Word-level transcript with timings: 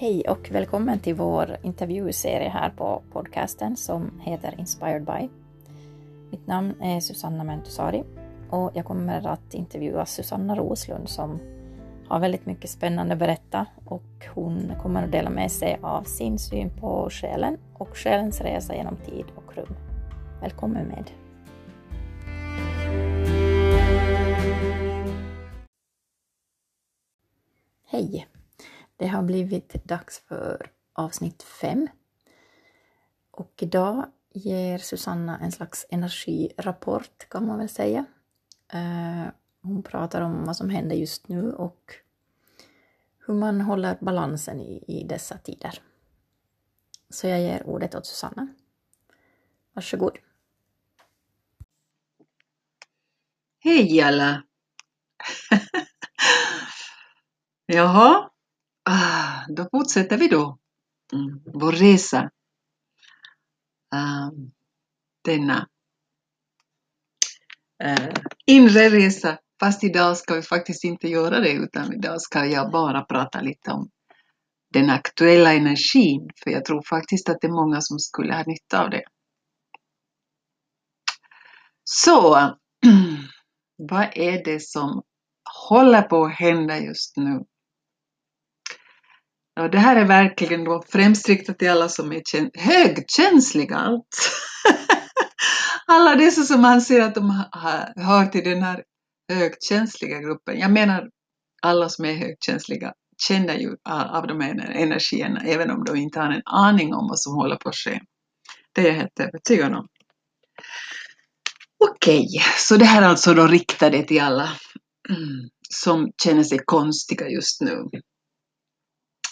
Hej 0.00 0.22
och 0.28 0.50
välkommen 0.50 0.98
till 0.98 1.14
vår 1.14 1.56
intervjuserie 1.62 2.48
här 2.48 2.70
på 2.70 3.02
podcasten 3.12 3.76
som 3.76 4.20
heter 4.20 4.54
Inspired 4.58 5.04
by. 5.04 5.28
Mitt 6.30 6.46
namn 6.46 6.74
är 6.82 7.00
Susanna 7.00 7.44
Mentusari 7.44 8.04
och 8.50 8.70
jag 8.74 8.84
kommer 8.84 9.26
att 9.26 9.54
intervjua 9.54 10.06
Susanna 10.06 10.56
Roslund 10.56 11.08
som 11.08 11.38
har 12.08 12.20
väldigt 12.20 12.46
mycket 12.46 12.70
spännande 12.70 13.12
att 13.12 13.18
berätta 13.18 13.66
och 13.84 14.26
hon 14.34 14.72
kommer 14.82 15.04
att 15.04 15.12
dela 15.12 15.30
med 15.30 15.52
sig 15.52 15.78
av 15.82 16.02
sin 16.02 16.38
syn 16.38 16.70
på 16.80 17.08
själen 17.10 17.58
och 17.74 17.96
själens 17.96 18.40
resa 18.40 18.74
genom 18.74 18.96
tid 18.96 19.24
och 19.34 19.56
rum. 19.56 19.74
Välkommen 20.40 20.86
med! 20.86 21.10
Det 29.00 29.06
har 29.06 29.22
blivit 29.22 29.84
dags 29.84 30.18
för 30.18 30.70
avsnitt 30.92 31.42
5. 31.42 31.88
Och 33.30 33.52
idag 33.56 34.06
ger 34.32 34.78
Susanna 34.78 35.38
en 35.38 35.52
slags 35.52 35.86
energirapport 35.90 37.28
kan 37.28 37.46
man 37.46 37.58
väl 37.58 37.68
säga. 37.68 38.04
Eh, 38.72 39.26
hon 39.62 39.82
pratar 39.82 40.20
om 40.20 40.44
vad 40.44 40.56
som 40.56 40.70
händer 40.70 40.96
just 40.96 41.28
nu 41.28 41.52
och 41.52 41.94
hur 43.26 43.34
man 43.34 43.60
håller 43.60 43.98
balansen 44.00 44.60
i, 44.60 44.84
i 44.86 45.04
dessa 45.04 45.38
tider. 45.38 45.82
Så 47.10 47.26
jag 47.26 47.40
ger 47.40 47.66
ordet 47.66 47.94
åt 47.94 48.06
Susanna. 48.06 48.48
Varsågod. 49.72 50.18
Hej 53.58 54.00
alla! 54.00 54.42
Jaha, 57.66 58.29
ah, 58.90 59.44
då 59.48 59.68
fortsätter 59.70 60.18
vi 60.18 60.28
då 60.28 60.58
mm, 61.12 61.40
vår 61.44 61.72
resa. 61.72 62.30
Um, 63.94 64.52
denna 65.24 65.68
uh, 67.84 67.90
eh, 67.90 68.14
inre 68.46 68.88
resa. 68.88 69.38
Fast 69.60 69.84
idag 69.84 70.16
ska 70.16 70.34
vi 70.34 70.42
faktiskt 70.42 70.84
inte 70.84 71.08
göra 71.08 71.40
det 71.40 71.52
utan 71.52 71.94
idag 71.94 72.20
ska 72.20 72.46
jag 72.46 72.70
bara 72.70 73.04
prata 73.04 73.40
lite 73.40 73.70
om 73.70 73.90
den 74.72 74.90
aktuella 74.90 75.52
energin. 75.52 76.30
För 76.42 76.50
jag 76.50 76.64
tror 76.64 76.82
faktiskt 76.82 77.28
att 77.28 77.40
det 77.40 77.46
är 77.46 77.52
många 77.52 77.80
som 77.80 77.98
skulle 77.98 78.34
ha 78.34 78.44
nytta 78.46 78.84
av 78.84 78.90
det. 78.90 79.04
Så, 81.84 82.34
vad 83.76 84.08
är 84.12 84.44
det 84.44 84.62
som 84.62 85.02
håller 85.68 86.02
på 86.02 86.24
att 86.24 86.34
hända 86.34 86.78
just 86.78 87.16
nu? 87.16 87.44
Ja, 89.54 89.68
det 89.68 89.78
här 89.78 89.96
är 89.96 90.04
verkligen 90.04 90.64
då 90.64 90.82
främst 90.88 91.28
riktat 91.28 91.58
till 91.58 91.70
alla 91.70 91.88
som 91.88 92.12
är 92.12 92.22
högkänsliga. 92.58 93.76
Allt. 93.76 94.30
alla 95.86 96.14
dessa 96.14 96.42
som 96.42 96.64
anser 96.64 97.00
att 97.00 97.14
de 97.14 97.44
hör 97.96 98.26
till 98.26 98.44
den 98.44 98.62
här 98.62 98.82
högkänsliga 99.32 100.18
gruppen. 100.18 100.58
Jag 100.58 100.70
menar 100.70 101.08
alla 101.62 101.88
som 101.88 102.04
är 102.04 102.12
högkänsliga 102.12 102.92
känner 103.28 103.58
ju 103.58 103.76
av 103.84 104.26
de 104.26 104.40
här 104.40 104.70
energierna 104.70 105.40
även 105.40 105.70
om 105.70 105.84
de 105.84 105.96
inte 105.96 106.20
har 106.20 106.30
en 106.30 106.42
aning 106.44 106.94
om 106.94 107.08
vad 107.08 107.20
som 107.20 107.34
håller 107.34 107.56
på 107.56 107.68
att 107.68 107.76
ske. 107.76 108.00
Det 108.72 108.80
är 108.80 108.86
jag 108.86 108.94
helt 108.94 109.20
övertygad 109.20 109.74
om. 109.74 109.86
Okej, 111.84 112.26
så 112.56 112.76
det 112.76 112.84
här 112.84 113.02
är 113.02 113.06
alltså 113.06 113.34
då 113.34 113.46
riktade 113.46 114.02
till 114.02 114.20
alla 114.20 114.48
mm, 115.08 115.48
som 115.74 116.10
känner 116.24 116.42
sig 116.42 116.58
konstiga 116.64 117.28
just 117.28 117.60
nu. 117.60 117.84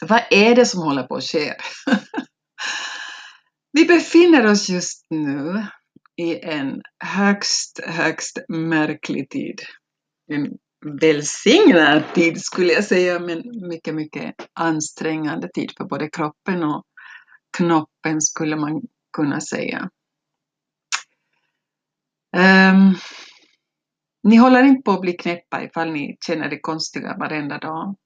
Vad 0.00 0.22
är 0.30 0.54
det 0.54 0.66
som 0.66 0.82
håller 0.82 1.02
på 1.02 1.14
att 1.14 1.24
ske? 1.24 1.54
Vi 3.72 3.84
befinner 3.84 4.46
oss 4.46 4.68
just 4.68 5.06
nu 5.10 5.66
i 6.16 6.40
en 6.40 6.82
högst, 7.04 7.80
högst 7.84 8.38
märklig 8.48 9.30
tid. 9.30 9.60
En 10.32 10.48
välsignad 11.00 12.02
tid 12.14 12.40
skulle 12.40 12.72
jag 12.72 12.84
säga, 12.84 13.20
men 13.20 13.68
mycket, 13.68 13.94
mycket 13.94 14.34
ansträngande 14.52 15.48
tid 15.48 15.72
för 15.76 15.84
både 15.84 16.10
kroppen 16.10 16.62
och 16.62 16.84
knoppen 17.56 18.20
skulle 18.20 18.56
man 18.56 18.82
kunna 19.16 19.40
säga. 19.40 19.90
Um, 22.36 22.94
ni 24.22 24.36
håller 24.36 24.62
inte 24.62 24.82
på 24.82 24.90
att 24.90 25.00
bli 25.00 25.12
knäppa 25.12 25.62
ifall 25.62 25.92
ni 25.92 26.16
känner 26.26 26.48
det 26.48 26.60
konstiga 26.60 27.16
varenda 27.16 27.58
dag. 27.58 27.96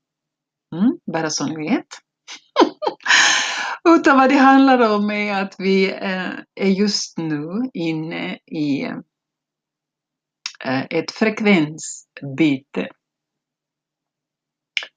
Mm, 0.72 0.98
bara 1.12 1.30
så 1.30 1.46
ni 1.46 1.70
vet. 1.70 1.86
Utan 3.88 4.18
vad 4.18 4.30
det 4.30 4.36
handlar 4.36 4.94
om 4.94 5.10
är 5.10 5.42
att 5.42 5.54
vi 5.58 5.92
eh, 5.92 6.32
är 6.54 6.68
just 6.68 7.18
nu 7.18 7.70
inne 7.74 8.38
i 8.46 8.82
eh, 10.64 10.84
ett 10.90 11.10
frekvensbyte. 11.10 12.88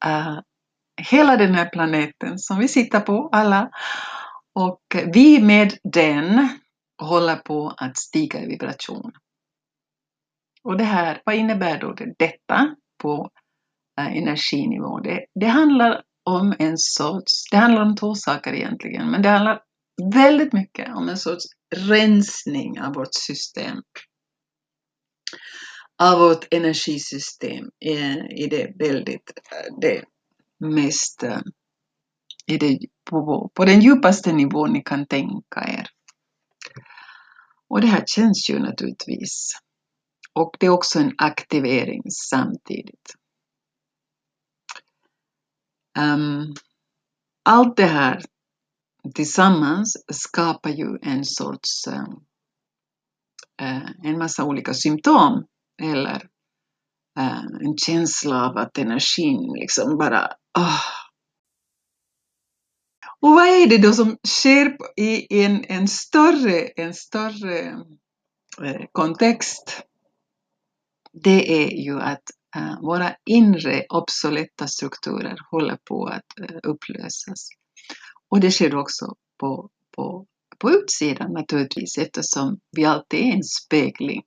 Eh, 0.06 0.40
hela 1.02 1.38
den 1.38 1.56
här 1.56 1.70
planeten 1.70 2.40
som 2.40 2.60
vi 2.60 2.68
sitter 2.68 3.00
på 3.00 3.30
alla 3.32 3.70
och 4.56 4.82
vi 5.14 5.42
med 5.42 5.78
den 5.84 6.50
håller 7.02 7.36
på 7.36 7.74
att 7.78 7.98
stiga 7.98 8.40
i 8.40 8.48
vibration. 8.48 9.12
Och 10.64 10.78
det 10.78 10.84
här, 10.84 11.22
vad 11.26 11.36
innebär 11.36 11.80
då 11.80 11.96
detta 12.18 12.76
på 13.02 13.30
Eh, 14.00 14.18
energinivå. 14.18 15.00
Det, 15.00 15.26
det 15.40 15.46
handlar 15.46 16.04
om 16.24 16.56
en 16.60 16.78
sorts, 16.78 17.50
det 17.52 17.58
handlar 17.58 17.82
om 17.82 17.96
två 17.96 18.16
saker 18.16 18.54
egentligen, 18.54 19.12
men 19.12 19.22
det 19.22 19.30
handlar 19.30 19.62
väldigt 20.14 20.54
mycket 20.54 20.96
om 20.96 21.10
en 21.10 21.18
sorts 21.18 21.46
rensning 21.76 22.82
av 22.82 22.94
vårt 22.94 23.14
system. 23.14 23.78
Av 26.04 26.20
vårt 26.20 26.54
energisystem 26.54 27.66
i 28.38 28.48
det 28.48 28.74
väldigt, 28.80 29.32
eh, 29.52 29.76
det 29.82 30.04
mest, 30.60 31.24
eh, 31.24 31.42
i 32.48 32.58
det, 32.58 32.80
på, 33.10 33.52
på 33.54 33.66
den 33.66 33.82
djupaste 33.82 34.34
nivån 34.34 34.74
ni 34.74 34.82
kan 34.82 35.08
tänka 35.08 35.62
er. 35.68 35.88
Och 37.70 37.82
det 37.82 37.88
här 37.88 38.04
känns 38.08 38.50
ju 38.50 38.60
naturligtvis. 38.60 39.52
Och 40.34 40.56
det 40.60 40.66
är 40.66 40.70
också 40.70 41.00
en 41.00 41.14
aktivering 41.18 42.02
samtidigt. 42.12 43.16
Um, 46.00 46.54
allt 47.44 47.78
det 47.78 47.86
här 47.86 48.22
tillsammans 49.16 49.98
skapar 50.12 50.70
ju 50.70 50.98
en 51.02 51.26
sorts 51.26 51.88
uh, 53.62 53.90
en 54.04 54.18
massa 54.18 54.44
olika 54.44 54.74
symptom 54.74 55.46
eller 55.82 56.16
uh, 57.20 57.46
en 57.62 57.78
känsla 57.78 58.50
av 58.50 58.58
att 58.58 58.78
energin 58.78 59.54
liksom 59.60 59.98
bara 59.98 60.32
oh. 60.58 60.82
Och 63.26 63.32
vad 63.32 63.48
är 63.48 63.68
det 63.68 63.78
då 63.78 63.94
som 63.94 64.18
sker 64.28 64.78
i 64.98 65.44
en, 65.44 65.66
en 65.68 65.88
större, 65.88 66.60
en 66.62 66.94
större 66.94 67.60
eh, 68.64 68.86
kontext? 68.92 69.84
Det 71.14 71.64
är 71.64 71.84
ju 71.86 72.00
att 72.02 72.24
Eh, 72.56 72.82
våra 72.82 73.16
inre 73.26 73.86
obsoleta 73.90 74.68
strukturer 74.68 75.38
håller 75.52 75.78
på 75.84 76.06
att 76.06 76.40
eh, 76.40 76.58
upplösas. 76.64 77.50
Och 78.30 78.40
det 78.40 78.52
sker 78.52 78.76
också 78.76 79.16
på, 79.40 79.70
på, 79.96 80.26
på 80.58 80.72
utsidan 80.72 81.34
naturligtvis 81.34 81.98
eftersom 81.98 82.60
vi 82.72 82.86
alltid 82.86 83.20
är 83.20 83.34
en 83.34 83.44
spegling 83.44 84.24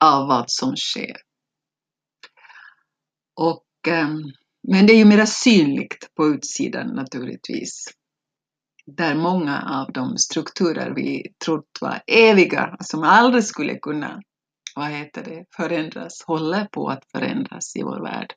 av 0.00 0.28
vad 0.28 0.50
som 0.50 0.76
sker. 0.76 1.16
Och, 3.34 3.66
ehm, 3.88 4.22
men 4.68 4.86
det 4.86 4.92
är 4.92 4.96
ju 4.96 5.04
mera 5.04 5.26
synligt 5.26 6.14
på 6.14 6.26
utsidan 6.26 6.86
naturligtvis. 6.94 7.84
Där 8.86 9.14
många 9.14 9.62
av 9.62 9.92
de 9.92 10.18
strukturer 10.18 10.94
vi 10.94 11.34
trott 11.44 11.78
var 11.80 12.02
eviga, 12.06 12.76
som 12.80 13.02
aldrig 13.02 13.44
skulle 13.44 13.78
kunna 13.78 14.22
vad 14.78 14.90
heter 14.90 15.24
det, 15.24 15.44
förändras, 15.56 16.24
håller 16.26 16.64
på 16.64 16.88
att 16.88 17.10
förändras 17.10 17.76
i 17.76 17.82
vår 17.82 18.02
värld. 18.02 18.34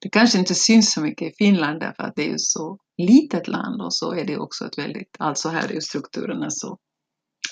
Det 0.00 0.08
kanske 0.08 0.38
inte 0.38 0.54
syns 0.54 0.92
så 0.92 1.00
mycket 1.00 1.32
i 1.32 1.36
Finland 1.38 1.80
därför 1.80 2.02
att 2.02 2.16
det 2.16 2.22
är 2.22 2.30
ju 2.30 2.38
så 2.38 2.78
litet 2.98 3.48
land 3.48 3.82
och 3.82 3.94
så 3.94 4.14
är 4.14 4.24
det 4.24 4.38
också 4.38 4.66
ett 4.66 4.78
väldigt, 4.78 5.16
alltså 5.18 5.48
här 5.48 5.68
är 5.68 5.72
ju 5.72 5.80
strukturerna 5.80 6.46
så, 6.50 6.78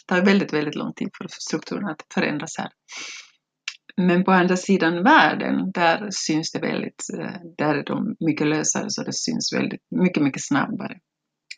det 0.08 0.14
tar 0.14 0.24
väldigt, 0.24 0.52
väldigt 0.52 0.74
lång 0.74 0.92
tid 0.94 1.08
för 1.18 1.26
strukturerna 1.30 1.90
att 1.90 2.14
förändras 2.14 2.58
här. 2.58 2.70
Men 3.96 4.24
på 4.24 4.32
andra 4.32 4.56
sidan 4.56 5.02
världen, 5.02 5.72
där 5.72 6.08
syns 6.10 6.52
det 6.52 6.58
väldigt, 6.58 7.04
eh, 7.19 7.40
där 7.58 7.74
är 7.74 7.84
de 7.84 8.16
mycket 8.20 8.46
lösare 8.46 8.86
så 8.88 9.02
det 9.02 9.12
syns 9.12 9.52
väldigt, 9.52 9.80
mycket, 9.90 10.22
mycket 10.22 10.44
snabbare 10.44 10.98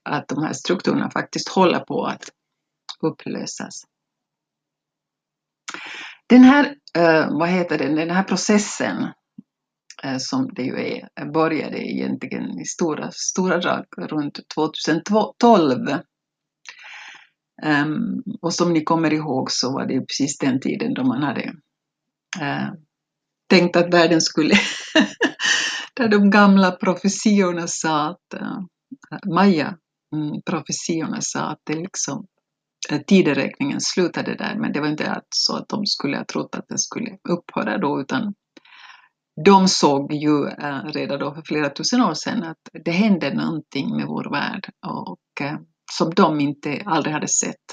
att 0.05 0.29
de 0.29 0.43
här 0.43 0.53
strukturerna 0.53 1.11
faktiskt 1.11 1.49
håller 1.49 1.81
på 1.81 2.05
att 2.05 2.25
upplösas. 3.03 3.85
Den 6.29 6.45
här, 6.45 6.75
eh, 6.97 7.29
vad 7.31 7.49
heter 7.49 7.79
den, 7.79 7.95
den 7.95 8.11
här 8.11 8.23
processen 8.23 9.13
eh, 10.05 10.17
som 10.19 10.51
det 10.55 10.63
ju 10.63 10.77
är, 10.77 11.33
började 11.33 11.79
egentligen 11.79 12.61
i 12.61 12.65
stora, 12.65 13.11
stora 13.13 13.59
drag 13.59 13.85
runt 13.97 14.41
2012. 14.55 15.79
Um, 15.81 16.01
ehm, 17.63 18.23
och 18.43 18.55
som 18.55 18.73
ni 18.73 18.85
kommer 18.85 19.13
ihåg 19.13 19.51
så 19.51 19.73
var 19.73 19.87
det 19.87 19.95
ju 19.95 20.01
precis 20.01 20.39
den 20.39 20.61
tiden 20.61 20.95
då 20.95 21.05
man 21.05 21.23
hade 21.23 21.45
uh, 22.41 22.73
tänkt 23.49 23.77
att 23.77 23.95
världen 23.95 24.21
skulle, 24.21 24.55
där 25.95 26.09
de 26.09 26.31
gamla 26.31 26.71
profetiorna 26.71 27.67
sa 27.67 28.11
att, 28.11 28.35
eh, 28.35 28.59
uh, 29.13 29.35
Maya 29.35 29.77
mm, 30.15 30.43
profetiorna 30.47 31.21
sa 31.21 31.41
att 31.41 31.61
det 31.65 31.75
liksom 31.75 32.27
Eh, 32.91 33.01
tideräkningen 33.01 33.81
slutade 33.81 34.35
där, 34.35 34.57
men 34.57 34.73
det 34.73 34.81
var 34.81 34.89
inte 34.89 35.21
så 35.31 35.57
att 35.57 35.69
de 35.69 35.87
skulle 35.87 36.17
ha 36.17 36.25
trott 36.25 36.55
att 36.55 36.69
den 36.69 36.79
skulle 36.79 37.19
upphöra 37.29 37.79
då, 37.79 38.01
utan 38.01 38.35
de 39.45 39.69
såg 39.69 40.13
ju 40.13 40.49
eh, 40.49 40.85
redan 40.85 41.19
då 41.19 41.35
för 41.35 41.43
flera 41.43 41.71
tusen 41.71 42.01
år 42.01 42.15
sedan 42.15 42.43
att 42.43 42.85
det 42.85 42.91
hände 42.91 43.35
någonting 43.35 43.97
med 43.97 44.07
vår 44.07 44.31
värld 44.31 44.71
och 44.87 45.47
eh, 45.47 45.59
som 45.93 46.15
de 46.15 46.41
inte 46.41 46.83
aldrig 46.87 47.15
hade 47.15 47.29
sett 47.29 47.65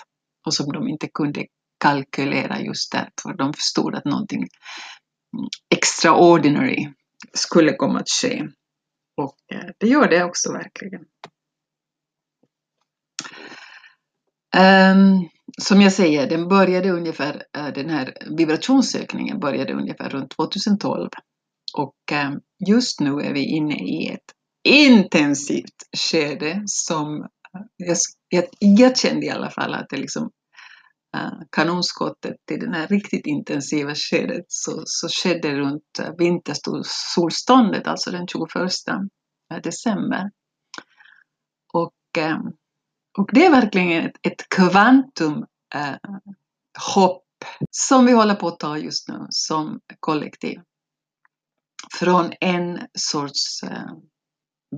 och 0.46 0.54
som 0.54 0.72
de 0.72 0.88
inte 0.88 1.08
kunde 1.14 1.46
kalkylera 1.80 2.62
just 2.62 2.92
därför. 2.92 3.38
De 3.38 3.54
förstod 3.54 3.96
att 3.96 4.06
någonting 4.06 4.40
mm, 4.40 5.50
extraordinary 5.76 6.94
skulle 7.34 7.74
komma 7.74 8.00
att 8.00 8.10
ske. 8.10 8.48
Och 9.18 9.36
det 9.78 9.88
gör 9.88 10.10
det 10.10 10.24
också 10.24 10.52
verkligen. 10.52 11.06
Um, 14.56 15.30
som 15.62 15.82
jag 15.82 15.94
säger, 15.94 16.30
den 16.30 16.48
började 16.48 16.90
ungefär, 16.90 17.44
eh, 17.58 17.68
den 17.68 17.90
här 17.90 18.14
vibrationsökningen 18.38 19.40
började 19.40 19.74
ungefär 19.74 20.10
runt 20.10 20.32
2012 20.32 21.10
och 21.78 21.96
um, 22.12 22.42
just 22.68 23.00
nu 23.00 23.12
är 23.12 23.34
vi 23.34 23.46
inne 23.46 23.76
i 23.76 24.10
ett 24.14 24.32
intensivt 24.64 25.84
skede 25.98 26.64
som 26.66 27.22
eh, 27.22 27.62
jag, 27.78 27.98
jag, 28.30 28.46
jag 28.60 28.98
kände 28.98 29.26
i 29.26 29.30
alla 29.30 29.50
fall 29.50 29.74
att 29.74 29.90
det 29.90 29.98
liksom 29.98 30.24
uh, 31.18 31.42
kanonskottet 31.52 32.36
till 32.48 32.60
det 32.60 32.78
här 32.78 32.88
riktigt 32.88 33.28
intensiva 33.28 33.96
skedet 33.96 34.46
så, 34.48 34.84
så 34.86 35.08
skedde 35.10 35.56
runt 35.56 36.00
vintersolståndet, 36.18 37.88
alltså 37.88 38.12
den 38.12 38.28
21 38.28 39.64
december. 39.64 40.32
Och, 41.74 41.94
um, 42.18 42.54
och 43.18 43.30
det 43.34 43.46
är 43.46 43.52
verkligen 43.52 44.06
ett, 44.06 44.16
ett 44.22 44.50
kvantum 44.50 45.46
eh, 45.76 45.96
hopp 46.96 47.24
som 47.72 48.06
vi 48.06 48.12
håller 48.12 48.36
på 48.36 48.48
att 48.48 48.60
ta 48.60 48.78
just 48.78 49.10
nu 49.10 49.28
som 49.30 49.80
kollektiv. 50.00 50.60
Från 51.94 52.34
en 52.40 52.80
sorts 52.94 53.64
eh, 53.64 53.92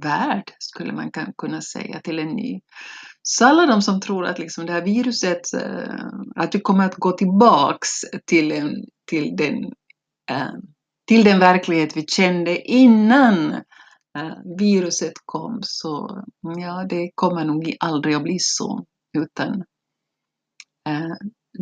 värld, 0.04 0.52
skulle 0.60 0.94
man 0.94 1.12
kunna 1.38 1.62
säga, 1.62 2.00
till 2.00 2.20
en 2.20 2.36
ny. 2.36 2.62
Så 3.22 3.46
alla 3.46 3.66
de 3.66 3.82
som 3.82 4.02
tror 4.02 4.26
att 4.26 4.40
liksom 4.40 4.66
det 4.66 4.74
här 4.74 4.82
viruset, 4.82 5.54
eh, 5.54 6.06
att 6.36 6.56
vi 6.56 6.60
kommer 6.60 6.86
att 6.86 6.96
gå 6.96 7.12
tillbaks 7.12 7.90
till, 8.26 8.52
en, 8.52 8.86
till, 9.10 9.36
den, 9.36 9.56
eh, 10.32 10.54
till 11.08 11.24
den 11.24 11.40
verklighet 11.40 11.98
vi 11.98 12.06
kände 12.08 12.62
innan 12.62 13.52
eh, 13.52 13.62
Eh, 14.18 14.38
viruset 14.60 15.14
kom, 15.26 15.60
så 15.62 16.24
ja, 16.42 16.86
det 16.90 17.12
kommer 17.16 17.46
nog 17.46 17.76
aldrig 17.80 18.16
att 18.16 18.24
bli 18.24 18.38
så, 18.40 18.86
utan 19.18 19.64
eh, 20.90 21.16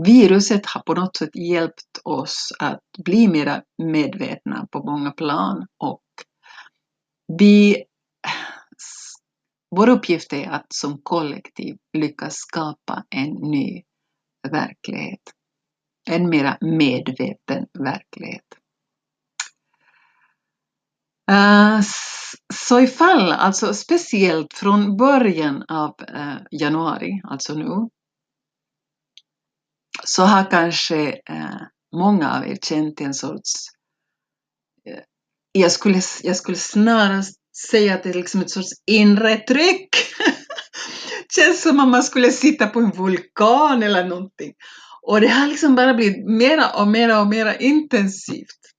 viruset 0.05 0.65
har 0.65 0.81
på 0.81 0.93
något 0.93 1.17
sätt 1.17 1.35
hjälpt 1.35 1.97
oss 2.03 2.49
att 2.59 2.83
bli 3.03 3.27
mer 3.27 3.63
medvetna 3.83 4.67
på 4.71 4.83
många 4.83 5.11
plan 5.11 5.67
och 5.83 6.01
vi 7.37 7.83
vår 9.75 9.89
uppgift 9.89 10.33
är 10.33 10.49
att 10.49 10.65
som 10.73 11.01
kollektiv 11.03 11.77
lyckas 11.97 12.35
skapa 12.35 13.05
en 13.09 13.29
ny 13.29 13.83
verklighet. 14.51 15.21
En 16.09 16.29
mera 16.29 16.57
medveten 16.61 17.65
verklighet. 17.79 18.45
Uh, 21.31 21.81
så 22.53 22.79
ifall, 22.79 23.31
alltså 23.31 23.73
speciellt 23.73 24.53
från 24.53 24.97
början 24.97 25.63
av 25.69 25.95
uh, 26.15 26.37
januari, 26.51 27.21
alltså 27.23 27.53
nu, 27.53 27.89
så 30.03 30.23
har 30.23 30.51
kanske 30.51 31.07
uh, 31.29 31.61
många 31.95 32.37
av 32.37 32.47
er 32.47 32.57
känt 32.61 33.01
en 33.01 33.13
sorts, 33.13 33.75
jag 35.51 35.71
skulle, 35.71 36.01
jag 36.23 36.35
skulle 36.35 36.57
snarast 36.57 37.39
säga 37.71 37.95
att 37.95 38.03
det 38.03 38.09
är 38.09 38.13
liksom 38.13 38.41
ett 38.41 38.49
sorts 38.49 38.71
inre 38.85 39.37
tryck. 39.37 39.89
Känns 41.35 41.61
som 41.61 41.79
om 41.79 41.91
man 41.91 42.03
skulle 42.03 42.31
sitta 42.31 42.67
på 42.67 42.79
en 42.79 42.91
vulkan 42.91 43.83
eller 43.83 44.07
någonting. 44.07 44.53
Och 45.01 45.21
det 45.21 45.27
har 45.27 45.47
liksom 45.47 45.75
bara 45.75 45.93
blivit 45.93 46.25
mera 46.25 46.69
och 46.69 46.87
mera 46.87 47.21
och 47.21 47.27
mera 47.27 47.55
intensivt. 47.55 48.74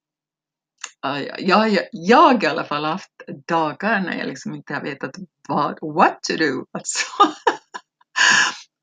Jag, 1.39 1.69
jag, 1.71 1.79
jag 1.93 2.45
i 2.45 2.47
alla 2.47 2.65
fall 2.65 2.85
haft 2.85 3.11
dagar 3.49 4.01
när 4.01 4.19
jag 4.19 4.27
liksom 4.27 4.55
inte 4.55 4.75
har 4.75 4.83
vetat 4.83 5.15
vad, 5.49 5.79
what 5.95 6.23
to 6.23 6.37
do. 6.37 6.65
Alltså. 6.73 7.07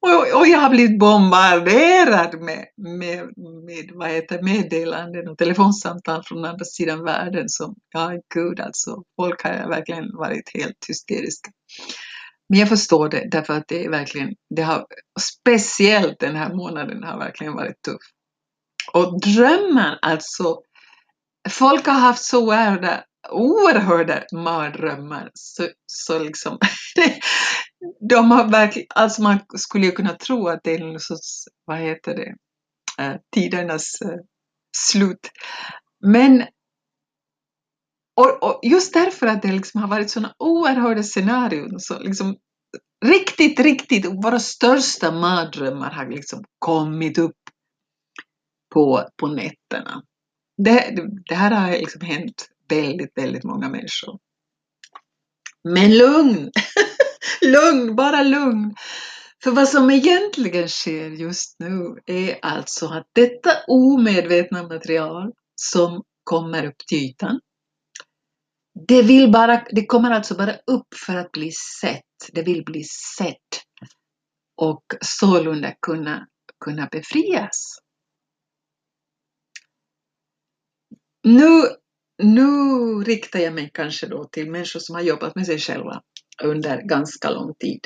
Och, 0.06 0.40
och, 0.40 0.48
jag 0.48 0.60
har 0.60 0.70
blivit 0.70 1.00
bombarderad 1.00 2.42
med, 2.42 2.66
med, 2.78 3.20
med 3.66 3.92
vad 3.94 4.10
heter, 4.10 4.42
meddelanden 4.42 5.28
och 5.28 5.38
telefonsamtal 5.38 6.24
från 6.24 6.46
andra 6.46 6.66
sidan 6.66 7.04
världen 7.04 7.50
som, 7.50 7.75
ja 7.94 8.12
gud 8.34 8.60
alltså, 8.60 9.04
folk 9.22 9.44
har 9.44 9.70
verkligen 9.70 10.16
varit 10.16 10.52
helt 10.54 10.86
hysteriska. 10.88 11.52
Men 12.50 12.60
jag 12.60 12.70
förstår 12.70 13.10
det 13.10 13.28
därför 13.31 13.54
att 13.54 13.68
det 13.68 13.86
är 13.86 13.90
verkligen, 13.90 14.36
det 14.56 14.62
har, 14.62 14.86
speciellt 15.20 16.20
den 16.20 16.36
här 16.36 16.54
månaden 16.54 17.04
har 17.04 17.20
verkligen 17.20 17.54
varit 17.54 17.81
tuff. 17.81 18.02
Och 18.94 19.22
drömmen 19.22 19.98
alltså, 20.02 20.62
folk 21.50 21.86
har 21.86 21.94
haft 21.94 22.24
så 22.24 22.45
oerhörda, 22.45 23.04
oerhörda 23.31 24.24
mardrömmar 24.34 25.31
så, 25.34 25.68
så 25.86 26.19
liksom, 26.19 26.57
de 28.10 28.31
har 28.31 28.51
verkligen, 28.51 28.88
alltså 28.95 29.22
man 29.22 29.40
skulle 29.56 29.86
ju 29.86 29.92
kunna 29.92 30.13
tro 30.13 30.48
att 30.48 30.60
det 30.63 30.75
är 30.75 30.80
någon 30.80 31.00
sorts, 31.00 31.44
vad 31.66 31.78
heter 31.78 32.16
det, 32.16 32.36
eh, 33.04 33.16
tidernas 33.36 34.01
eh, 34.01 34.19
slut. 34.78 35.31
Men 36.06 36.44
och, 38.15 38.44
och, 38.44 38.60
just 38.63 38.94
därför 38.94 39.27
att 39.27 39.41
det 39.41 39.51
liksom 39.51 39.82
har 39.82 39.88
varit 39.88 40.12
sådana 40.12 40.34
oerhörda 40.39 41.03
scenarion, 41.03 41.79
så 41.79 42.00
liksom 42.00 42.36
riktigt, 43.06 43.60
riktigt, 43.60 44.06
våra 44.06 44.39
största 44.39 45.12
mardrömmar 45.12 45.91
har 45.91 46.10
liksom 46.10 46.44
kommit 46.60 47.17
upp 47.17 47.38
på, 48.74 49.10
på 49.17 49.27
nätterna. 49.27 50.03
Det, 50.57 50.95
det 51.29 51.36
här 51.36 51.51
har 51.51 51.72
liksom 51.72 52.01
hänt 52.01 52.50
väldigt, 52.69 53.17
väldigt 53.17 53.43
många 53.43 53.69
människor. 53.69 54.19
Men 55.63 55.98
lugn! 55.98 56.51
lugn, 57.41 57.95
bara 57.95 58.24
lugn. 58.24 58.75
För 59.43 59.51
vad 59.51 59.69
som 59.69 59.89
egentligen 59.91 60.69
sker 60.69 61.10
just 61.10 61.60
nu 61.60 61.98
är 62.05 62.39
alltså 62.41 62.88
att 62.88 63.07
detta 63.13 63.50
omedvetna 63.67 64.63
material 64.63 65.31
som 65.55 66.03
kommer 66.24 66.65
upp 66.65 66.77
till 66.88 66.98
ytan, 66.98 67.39
det, 68.88 69.01
vill 69.01 69.31
bara, 69.31 69.65
det 69.72 69.86
kommer 69.86 70.12
alltså 70.12 70.36
bara 70.36 70.53
upp 70.53 70.88
för 71.05 71.15
att 71.15 71.31
bli 71.31 71.51
sett. 71.81 72.31
Det 72.31 72.43
vill 72.43 72.63
bli 72.63 72.83
sett 73.17 73.63
och 74.57 74.83
sålunda 75.01 75.74
kunna, 75.81 76.27
kunna 76.65 76.88
befrias. 76.91 77.79
Nu, 81.24 81.62
nu 82.24 82.48
riktar 83.03 83.39
jag 83.39 83.53
mig 83.53 83.72
kanske 83.74 84.08
då 84.08 84.24
till 84.32 84.51
människor 84.51 84.80
som 84.80 84.96
har 84.96 85.01
jobbat 85.01 85.36
med 85.36 85.46
sig 85.46 85.60
själva 85.60 86.01
under 86.44 86.82
ganska 86.82 87.30
lång 87.30 87.56
tid. 87.60 87.80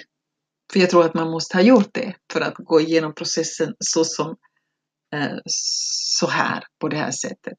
För 0.73 0.79
jag 0.79 0.89
tror 0.89 1.05
att 1.05 1.13
man 1.13 1.31
måste 1.31 1.57
ha 1.57 1.61
gjort 1.61 1.93
det 1.93 2.15
för 2.33 2.41
att 2.41 2.55
gå 2.57 2.81
igenom 2.81 3.15
processen 3.15 3.73
så 3.79 4.05
som 4.05 4.35
eh, 5.15 5.37
så 5.45 6.27
här, 6.27 6.63
på 6.81 6.87
det 6.87 6.97
här 6.97 7.11
sättet. 7.11 7.57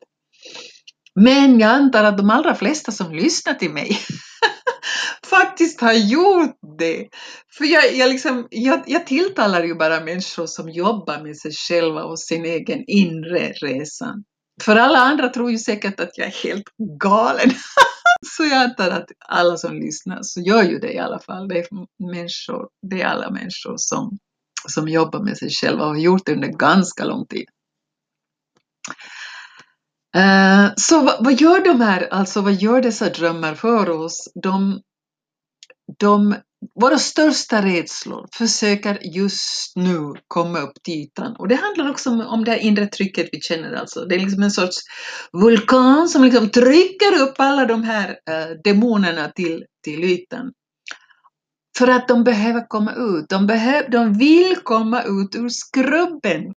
Men 1.15 1.61
jag 1.61 1.71
antar 1.71 2.05
att 2.05 2.19
de 2.19 2.31
allra 2.31 2.55
flesta 2.55 2.93
som 2.93 3.15
lyssnar 3.15 3.55
till 3.55 3.71
mig 3.71 3.99
faktiskt 5.27 5.81
har 5.81 5.93
gjort 5.93 6.59
det. 6.79 7.09
För 7.59 7.65
jag, 7.65 7.95
jag, 7.95 8.11
liksom, 8.11 8.47
jag, 8.51 8.83
jag 8.87 9.07
tilltalar 9.07 9.65
ju 9.65 9.75
bara 9.75 10.01
människor 10.01 10.47
som 10.47 10.69
jobbar 10.69 11.23
med 11.23 11.37
sig 11.37 11.53
själva 11.53 12.05
och 12.05 12.21
sin 12.21 12.45
egen 12.45 12.85
inre 12.87 13.53
resa. 13.53 14.15
För 14.63 14.77
alla 14.77 14.99
andra 14.99 15.29
tror 15.29 15.51
ju 15.51 15.59
säkert 15.59 16.01
att 16.01 16.19
jag 16.19 16.27
är 16.27 16.43
helt 16.43 16.67
galen. 17.03 17.51
Så 18.27 18.45
jag 18.45 18.63
antar 18.63 18.91
att 18.91 19.09
alla 19.19 19.57
som 19.57 19.75
lyssnar 19.75 20.23
så 20.23 20.41
gör 20.41 20.63
ju 20.63 20.79
det 20.79 20.93
i 20.93 20.99
alla 20.99 21.19
fall. 21.19 21.49
Det 21.49 21.59
är 21.59 21.67
människor, 22.13 22.69
det 22.91 23.03
är 23.03 23.07
alla 23.07 23.31
människor 23.31 23.75
som, 23.77 24.19
som 24.69 24.89
jobbar 24.89 25.21
med 25.21 25.39
sig 25.39 25.51
själva 25.51 25.85
och 25.85 25.91
har 25.91 25.97
gjort 25.97 26.27
det 26.27 26.33
under 26.33 26.49
ganska 26.49 27.05
lång 27.05 27.27
tid. 27.27 27.47
Eh, 30.17 30.73
så 30.77 31.01
vad, 31.03 31.25
vad, 31.25 31.41
gör 31.41 31.65
de 31.65 31.81
här, 31.81 32.09
alltså 32.11 32.41
vad 32.41 32.55
gör 32.55 32.83
dessa 32.83 33.09
drömmar 33.11 33.55
för 33.55 33.91
oss? 33.91 34.33
De, 34.43 34.83
de, 35.99 36.35
våra 36.81 36.99
största 36.99 37.63
rädslor 37.63 38.27
försöker 38.35 38.99
just 39.17 39.77
nu 39.77 40.13
komma 40.29 40.61
upp 40.61 40.83
till 40.83 40.95
ytan. 40.95 41.37
Och 41.39 41.49
det 41.49 41.55
handlar 41.55 41.91
också 41.91 42.11
om, 42.11 42.21
om 42.21 42.45
det 42.45 42.51
här 42.51 42.59
inre 42.59 42.87
trycket 42.87 43.29
vi 43.33 43.41
känner 43.41 43.73
alltså. 43.73 44.05
Det 44.05 44.15
är 44.15 44.19
liksom 44.19 44.43
en 44.43 44.51
sorts 44.51 44.77
vulkan 45.33 46.09
som 46.09 46.25
liksom 46.25 46.51
trycker 46.51 47.23
upp 47.23 47.35
alla 47.39 47.65
de 47.65 47.83
här 47.83 48.09
äh, 48.09 48.51
demonerna 48.65 49.29
till, 49.29 49.65
till 49.85 50.05
ytan. 50.05 50.53
För 51.79 51.89
att 51.89 52.09
de 52.09 52.25
behöver 52.25 52.69
komma 52.69 52.93
ut. 52.93 53.29
De, 53.29 53.47
behöv, 53.47 53.91
de 53.91 54.13
vill 54.13 54.57
komma 54.57 55.03
ut 55.03 55.35
ur 55.35 55.49
skrubben. 55.49 56.55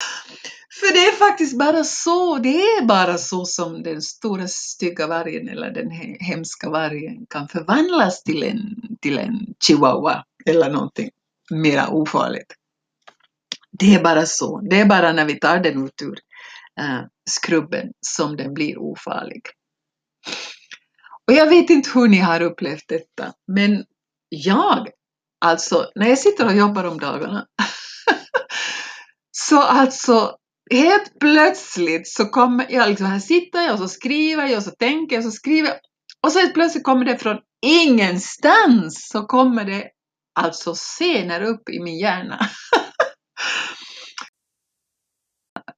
För 0.80 0.92
det 0.92 1.06
är 1.06 1.12
faktiskt 1.12 1.58
bara 1.58 1.84
så, 1.84 2.38
det 2.38 2.62
är 2.62 2.84
bara 2.84 3.18
så 3.18 3.44
som 3.44 3.82
den 3.82 4.02
stora 4.02 4.48
stygga 4.48 5.06
vargen 5.06 5.48
eller 5.48 5.70
den 5.70 5.90
hemska 6.20 6.70
vargen 6.70 7.26
kan 7.30 7.48
förvandlas 7.48 8.22
till 8.22 8.42
en, 8.42 8.58
till 9.00 9.18
en 9.18 9.54
chihuahua 9.66 10.24
eller 10.46 10.70
någonting 10.70 11.10
mera 11.50 11.88
ofarligt. 11.88 12.54
Det 13.72 13.94
är 13.94 14.02
bara 14.02 14.26
så, 14.26 14.60
det 14.60 14.80
är 14.80 14.86
bara 14.86 15.12
när 15.12 15.24
vi 15.24 15.38
tar 15.38 15.58
den 15.58 15.84
ut 15.84 16.02
ur 16.02 16.18
äh, 16.80 17.00
skrubben 17.30 17.92
som 18.00 18.36
den 18.36 18.54
blir 18.54 18.78
ofarlig. 18.78 19.42
Och 21.26 21.32
jag 21.32 21.46
vet 21.46 21.70
inte 21.70 21.90
hur 21.94 22.08
ni 22.08 22.18
har 22.18 22.40
upplevt 22.40 22.88
detta, 22.88 23.32
men 23.46 23.84
jag, 24.28 24.88
alltså 25.40 25.90
när 25.94 26.08
jag 26.08 26.18
sitter 26.18 26.46
och 26.46 26.54
jobbar 26.54 26.84
om 26.84 26.98
dagarna, 26.98 27.46
så 29.30 29.62
alltså 29.62 30.36
helt 30.70 31.18
plötsligt 31.20 32.08
så 32.08 32.24
kommer 32.24 32.66
jag, 32.70 32.88
liksom 32.88 33.06
här 33.06 33.18
sitter 33.18 33.62
jag 33.62 33.72
och 33.72 33.78
så 33.78 33.88
skriver 33.88 34.46
jag 34.46 34.56
och 34.56 34.62
så 34.62 34.70
tänker 34.70 35.16
jag 35.16 35.26
och 35.26 35.32
så 35.32 35.36
skriver 35.36 35.68
jag 35.68 35.78
och 36.26 36.32
så 36.32 36.38
helt 36.38 36.54
plötsligt 36.54 36.84
kommer 36.84 37.04
det 37.04 37.18
från 37.18 37.38
ingenstans 37.66 39.08
så 39.12 39.26
kommer 39.26 39.64
det 39.64 39.90
alltså 40.40 40.74
scener 40.74 41.42
upp 41.42 41.68
i 41.68 41.80
min 41.80 41.98
hjärna. 41.98 42.38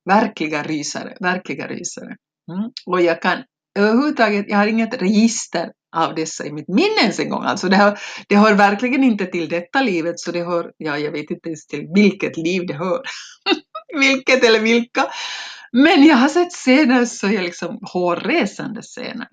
verkliga 0.05 0.63
rysare, 0.63 1.17
verkliga 1.21 1.69
rysare. 1.69 2.17
Mm. 2.53 2.71
Och 2.87 3.01
jag 3.01 3.23
kan 3.23 3.45
överhuvudtaget, 3.79 4.47
jag 4.49 4.59
har 4.59 4.67
inget 4.67 5.03
register 5.03 5.73
av 5.93 6.15
dessa 6.15 6.47
i 6.47 6.53
mitt 6.53 6.69
minne 6.69 7.01
ens 7.01 7.19
en 7.19 7.31
gång. 7.31 7.45
Alltså 7.45 7.69
det, 7.69 7.77
hör, 7.77 7.99
det 8.29 8.37
hör 8.37 8.55
verkligen 8.55 9.05
inte 9.05 9.27
till 9.27 9.49
detta 9.49 9.83
livet, 9.83 10.21
så 10.21 10.33
det 10.33 10.45
hör, 10.45 10.73
ja, 10.77 10.99
jag 10.99 11.13
vet 11.13 11.31
inte 11.31 11.49
ens 11.49 11.67
till 11.67 11.87
vilket 11.95 12.37
liv 12.37 12.67
det 12.67 12.75
hör. 12.75 13.03
vilket 14.01 14.45
eller 14.45 14.61
vilka. 14.61 15.07
Men 15.73 16.05
jag 16.05 16.17
har 16.17 16.29
sett 16.29 16.53
scener 16.53 17.05
så 17.05 17.27
jag 17.27 17.45
liksom 17.45 17.79
hårresande 17.93 18.83
scener. 18.83 19.29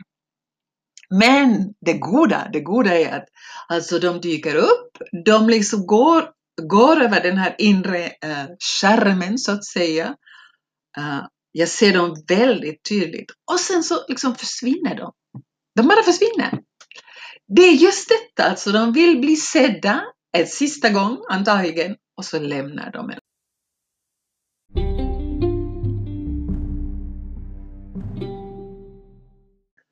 Men 1.09 1.73
det 1.85 1.93
goda, 1.93 2.49
det 2.53 2.59
goda 2.59 2.99
är 2.99 3.17
att 3.17 3.25
alltså 3.67 3.99
de 3.99 4.21
dyker 4.21 4.55
upp, 4.55 4.97
de 5.25 5.49
liksom 5.49 5.85
går, 5.85 6.29
går 6.61 7.01
över 7.01 7.23
den 7.23 7.37
här 7.37 7.55
inre 7.57 8.05
eh, 8.05 8.45
skärmen 8.81 9.37
så 9.37 9.51
att 9.51 9.65
säga. 9.65 10.15
Uh, 10.97 11.25
jag 11.51 11.69
ser 11.69 11.93
dem 11.93 12.23
väldigt 12.27 12.83
tydligt 12.83 13.31
och 13.51 13.59
sen 13.59 13.83
så 13.83 13.95
liksom 14.07 14.35
försvinner 14.35 14.95
de. 14.95 15.11
De 15.75 15.87
bara 15.87 16.03
försvinner. 16.03 16.59
Det 17.47 17.61
är 17.61 17.73
just 17.73 18.09
detta, 18.09 18.49
alltså 18.49 18.71
de 18.71 18.93
vill 18.93 19.19
bli 19.19 19.35
sedda 19.35 20.03
en 20.31 20.47
sista 20.47 20.89
gång 20.89 21.17
antagligen 21.29 21.95
och 22.17 22.25
så 22.25 22.39
lämnar 22.39 22.91
de 22.91 23.09
en. 23.09 23.19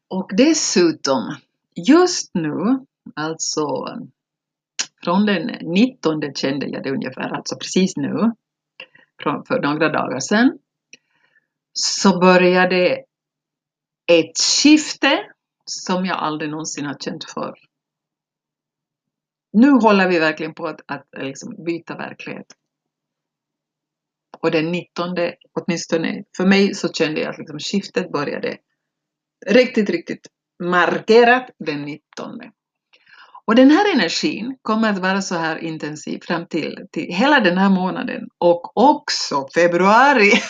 Och 0.09 0.29
dessutom, 0.37 1.35
just 1.75 2.33
nu, 2.33 2.85
alltså 3.15 3.67
från 5.03 5.25
den 5.25 5.45
19 5.61 6.21
kände 6.35 6.67
jag 6.67 6.83
det 6.83 6.91
ungefär, 6.91 7.35
alltså 7.35 7.55
precis 7.55 7.97
nu, 7.97 8.31
för 9.47 9.61
några 9.61 9.89
dagar 9.89 10.19
sedan, 10.19 10.57
så 11.73 12.19
började 12.19 13.03
ett 14.11 14.37
skifte 14.39 15.25
som 15.71 16.05
jag 16.05 16.17
aldrig 16.17 16.51
någonsin 16.51 16.85
har 16.85 16.97
känt 16.99 17.23
för. 17.23 17.53
Nu 19.53 19.71
håller 19.71 20.07
vi 20.07 20.19
verkligen 20.19 20.53
på 20.53 20.67
att, 20.67 20.81
att 20.85 21.05
liksom 21.17 21.63
byta 21.65 21.97
verklighet. 21.97 22.45
Och 24.41 24.51
den 24.51 24.71
19, 24.71 25.15
åtminstone 25.53 26.23
för 26.37 26.45
mig, 26.45 26.73
så 26.75 26.93
kände 26.93 27.21
jag 27.21 27.29
att 27.29 27.37
liksom 27.37 27.59
skiftet 27.59 28.11
började 28.11 28.57
riktigt, 29.45 29.89
riktigt 29.89 30.27
markerat 30.63 31.49
den 31.59 31.81
19. 31.81 32.39
Och 33.45 33.55
den 33.55 33.71
här 33.71 33.93
energin 33.93 34.57
kommer 34.61 34.89
att 34.89 34.99
vara 34.99 35.21
så 35.21 35.35
här 35.35 35.57
intensiv 35.57 36.19
fram 36.23 36.45
till, 36.45 36.87
till 36.91 37.13
hela 37.13 37.39
den 37.39 37.57
här 37.57 37.69
månaden 37.69 38.27
och 38.37 38.77
också 38.77 39.47
februari. 39.55 40.31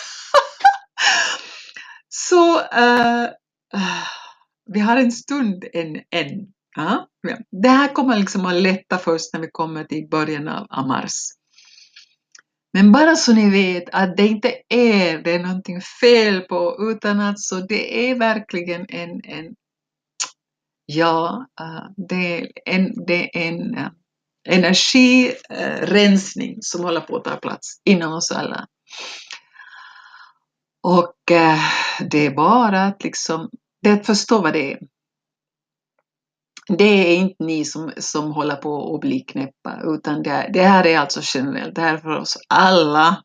så 2.08 2.58
uh, 2.58 3.28
vi 4.72 4.80
har 4.80 4.96
en 4.96 5.12
stund 5.12 5.64
än. 5.72 5.96
än. 5.96 6.46
Ja? 6.76 7.08
Det 7.62 7.68
här 7.68 7.94
kommer 7.94 8.18
liksom 8.18 8.46
att 8.46 8.62
lätta 8.62 8.98
först 8.98 9.32
när 9.32 9.40
vi 9.40 9.50
kommer 9.52 9.84
till 9.84 10.08
början 10.08 10.48
av, 10.48 10.86
mars. 10.86 11.12
Men 12.72 12.92
bara 12.92 13.16
så 13.16 13.32
ni 13.32 13.50
vet 13.50 13.84
att 13.92 14.16
det 14.16 14.26
inte 14.26 14.54
är 14.68 15.18
det 15.18 15.32
är 15.32 15.38
någonting 15.38 15.80
fel 16.00 16.40
på, 16.40 16.76
utan 16.80 17.20
alltså 17.20 17.56
det 17.56 18.10
är 18.10 18.14
verkligen 18.14 18.86
en, 18.88 19.20
en 19.24 19.54
ja, 20.86 21.46
eh, 21.60 21.84
det 21.96 22.40
är 22.40 22.48
en, 22.64 23.06
det 23.06 23.36
är 23.36 23.48
en 23.48 23.78
uh, 23.78 23.88
energirensning 24.48 26.56
som 26.60 26.84
håller 26.84 27.00
på 27.00 27.16
att 27.16 27.24
ta 27.24 27.36
plats 27.36 27.80
inom 27.84 28.12
oss 28.12 28.32
alla. 28.32 28.66
Och 30.82 31.14
uh, 31.30 31.60
det 32.10 32.26
är 32.26 32.34
bara 32.34 32.84
att 32.84 33.04
liksom, 33.04 33.50
det 33.82 33.90
att 33.90 34.06
förstå 34.06 34.42
vad 34.42 34.52
det 34.52 34.72
är 34.72 34.78
det 36.68 36.84
är 36.84 37.16
inte 37.16 37.44
ni 37.44 37.64
som, 37.64 37.92
som 37.96 38.32
håller 38.32 38.56
på 38.56 38.94
att 38.94 39.00
bli 39.00 39.20
knäppa, 39.20 39.80
utan 39.84 40.22
det, 40.22 40.50
det 40.52 40.62
här 40.62 40.86
är 40.86 40.98
alltså 40.98 41.20
generellt, 41.34 41.74
det 41.74 41.80
här 41.80 41.94
är 41.94 41.98
för 41.98 42.16
oss 42.16 42.38
alla. 42.48 43.22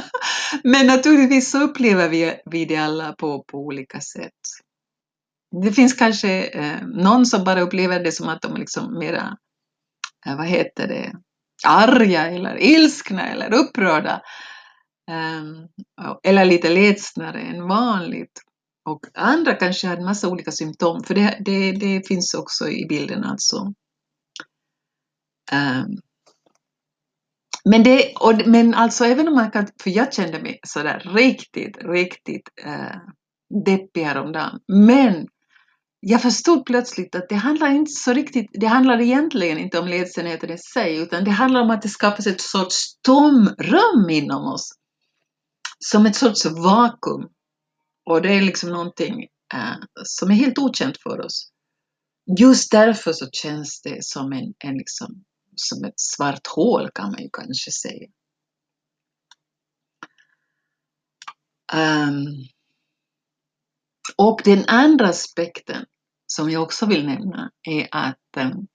Men 0.64 0.86
naturligtvis 0.86 1.50
så 1.50 1.62
upplever 1.62 2.08
vi, 2.08 2.34
vi 2.44 2.64
det 2.64 2.76
alla 2.76 3.12
på, 3.12 3.44
på 3.44 3.58
olika 3.58 4.00
sätt. 4.00 4.32
Det 5.62 5.72
finns 5.72 5.94
kanske 5.94 6.46
eh, 6.46 6.86
någon 6.86 7.26
som 7.26 7.44
bara 7.44 7.60
upplever 7.60 8.04
det 8.04 8.12
som 8.12 8.28
att 8.28 8.42
de 8.42 8.54
är 8.54 8.58
liksom 8.58 8.98
mera, 8.98 9.36
eh, 10.26 10.36
vad 10.36 10.46
heter 10.46 10.88
det, 10.88 11.12
arga 11.66 12.26
eller 12.26 12.62
ilskna 12.62 13.28
eller 13.28 13.54
upprörda. 13.54 14.22
Eh, 15.10 15.42
eller 16.22 16.44
lite 16.44 16.70
ledsnare 16.70 17.40
än 17.40 17.68
vanligt. 17.68 18.40
Och 18.84 19.00
andra 19.14 19.54
kanske 19.54 19.86
hade 19.86 20.04
massa 20.04 20.28
olika 20.28 20.52
symptom, 20.52 21.02
för 21.02 21.14
det, 21.14 21.38
det, 21.40 21.72
det 21.72 22.08
finns 22.08 22.34
också 22.34 22.68
i 22.68 22.86
bilden 22.88 23.24
alltså. 23.24 23.56
Um, 25.52 25.98
men, 27.64 27.82
det, 27.82 28.14
och, 28.14 28.46
men 28.46 28.74
alltså 28.74 29.04
även 29.04 29.28
om 29.28 29.34
man 29.34 29.50
kan, 29.50 29.66
för 29.82 29.90
jag 29.90 30.14
kände 30.14 30.42
mig 30.42 30.60
sådär 30.66 31.02
riktigt, 31.14 31.76
riktigt 31.84 32.48
uh, 32.66 32.96
deppig 33.64 34.02
häromdagen. 34.02 34.60
Men 34.68 35.26
jag 36.00 36.22
förstod 36.22 36.66
plötsligt 36.66 37.14
att 37.14 37.28
det 37.28 37.34
handlar 37.34 37.70
inte 37.70 37.92
så 37.92 38.12
riktigt, 38.12 38.50
det 38.52 38.66
handlar 38.66 39.00
egentligen 39.00 39.58
inte 39.58 39.78
om 39.78 39.88
ledsenheten 39.88 40.50
i 40.50 40.58
sig, 40.58 40.96
utan 40.96 41.24
det 41.24 41.30
handlar 41.30 41.60
om 41.60 41.70
att 41.70 41.82
det 41.82 41.88
skapas 41.88 42.26
ett 42.26 42.40
sorts 42.40 43.00
tomrum 43.02 44.10
inom 44.10 44.44
oss. 44.52 44.72
Som 45.78 46.06
ett 46.06 46.16
sorts 46.16 46.46
vakuum. 46.46 47.28
Och 48.04 48.22
det 48.22 48.32
är 48.34 48.42
liksom 48.42 48.70
någonting 48.70 49.22
eh, 49.54 49.76
som 50.04 50.30
är 50.30 50.34
helt 50.34 50.58
okänt 50.58 50.98
för 51.02 51.20
oss. 51.20 51.50
Just 52.38 52.70
därför 52.70 53.12
så 53.12 53.30
känns 53.30 53.82
det 53.82 54.04
som, 54.04 54.32
en, 54.32 54.54
en 54.58 54.78
liksom, 54.78 55.24
som 55.56 55.84
ett 55.84 56.00
svart 56.00 56.46
hål 56.46 56.90
kan 56.94 57.10
man 57.10 57.22
ju 57.22 57.28
kanske 57.32 57.70
säga. 57.72 58.08
Um, 61.74 62.48
och 64.16 64.40
den 64.44 64.64
andra 64.66 65.08
aspekten 65.08 65.86
som 66.26 66.50
jag 66.50 66.62
också 66.62 66.86
vill 66.86 67.06
nämna 67.06 67.50
är 67.62 67.88
att 67.90 68.36
um, 68.36 68.66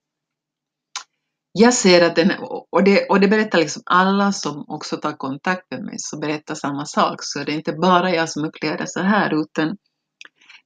jag 1.52 1.74
ser 1.74 2.06
att 2.06 2.16
den, 2.16 2.32
och 2.72 2.84
det, 2.84 3.06
och 3.10 3.20
det 3.20 3.28
berättar 3.28 3.60
liksom 3.60 3.82
alla 3.86 4.32
som 4.32 4.66
också 4.68 4.98
tar 4.98 5.12
kontakt 5.12 5.72
med 5.72 5.84
mig, 5.84 5.96
så 5.98 6.20
berättar 6.20 6.56
samma 6.56 6.86
sak. 6.86 7.16
Så 7.20 7.40
det 7.40 7.52
är 7.52 7.56
inte 7.56 7.74
bara 7.74 8.16
jag 8.16 8.30
som 8.30 8.46
upplever 8.46 8.78
det 8.78 8.88
så 8.88 9.00
här, 9.00 9.42
utan 9.42 9.78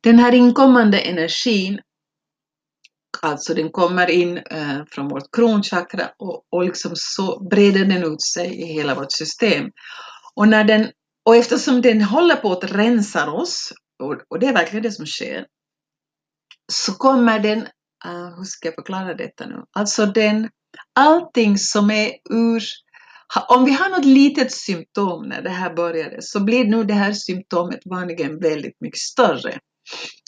den 0.02 0.20
här 0.20 0.34
inkommande 0.34 1.00
energin, 1.00 1.80
alltså 3.22 3.54
den 3.54 3.72
kommer 3.72 4.10
in 4.10 4.38
eh, 4.38 4.80
från 4.92 5.08
vårt 5.08 5.32
kronchakra 5.36 6.10
och, 6.20 6.44
och 6.52 6.63
liksom 6.63 6.92
så 6.96 7.48
breder 7.50 7.86
den 7.86 8.04
ut 8.04 8.22
sig 8.22 8.62
i 8.62 8.66
hela 8.66 8.96
vårt 8.96 9.12
system. 9.12 9.72
Och, 10.36 10.48
när 10.48 10.63
den, 10.63 10.92
och 11.25 11.36
eftersom 11.36 11.82
den 11.82 12.02
håller 12.02 12.36
på 12.36 12.52
att 12.52 12.72
rensa 12.72 13.32
oss 13.32 13.74
och, 14.04 14.18
och 14.30 14.40
det 14.40 14.48
är 14.48 14.54
verkligen 14.54 14.84
det 14.84 14.92
som 14.92 15.06
sker, 15.06 15.46
så 16.72 16.94
kommer 16.94 17.40
den, 17.40 17.58
uh, 18.06 18.38
hur 18.38 18.44
ska 18.44 18.68
jag 18.68 18.75
förklara 18.75 19.13
detta 19.13 19.46
nu, 19.46 19.63
alltså 19.72 20.06
den, 20.06 20.50
allting 20.96 21.58
som 21.58 21.92
är 21.92 22.12
ur 22.30 22.63
om 23.50 23.65
vi 23.65 23.72
har 23.72 23.89
något 23.89 24.06
litet 24.06 24.51
symptom 24.51 25.30
när 25.30 25.42
det 25.42 25.50
här 25.50 25.74
började 25.74 26.22
så 26.22 26.44
blir 26.44 26.65
nu 26.65 26.84
det 26.84 26.94
här 26.94 27.13
symptomet 27.13 27.80
vanligen 27.86 28.39
väldigt 28.39 28.82
mycket 28.82 29.00
större. 29.00 29.60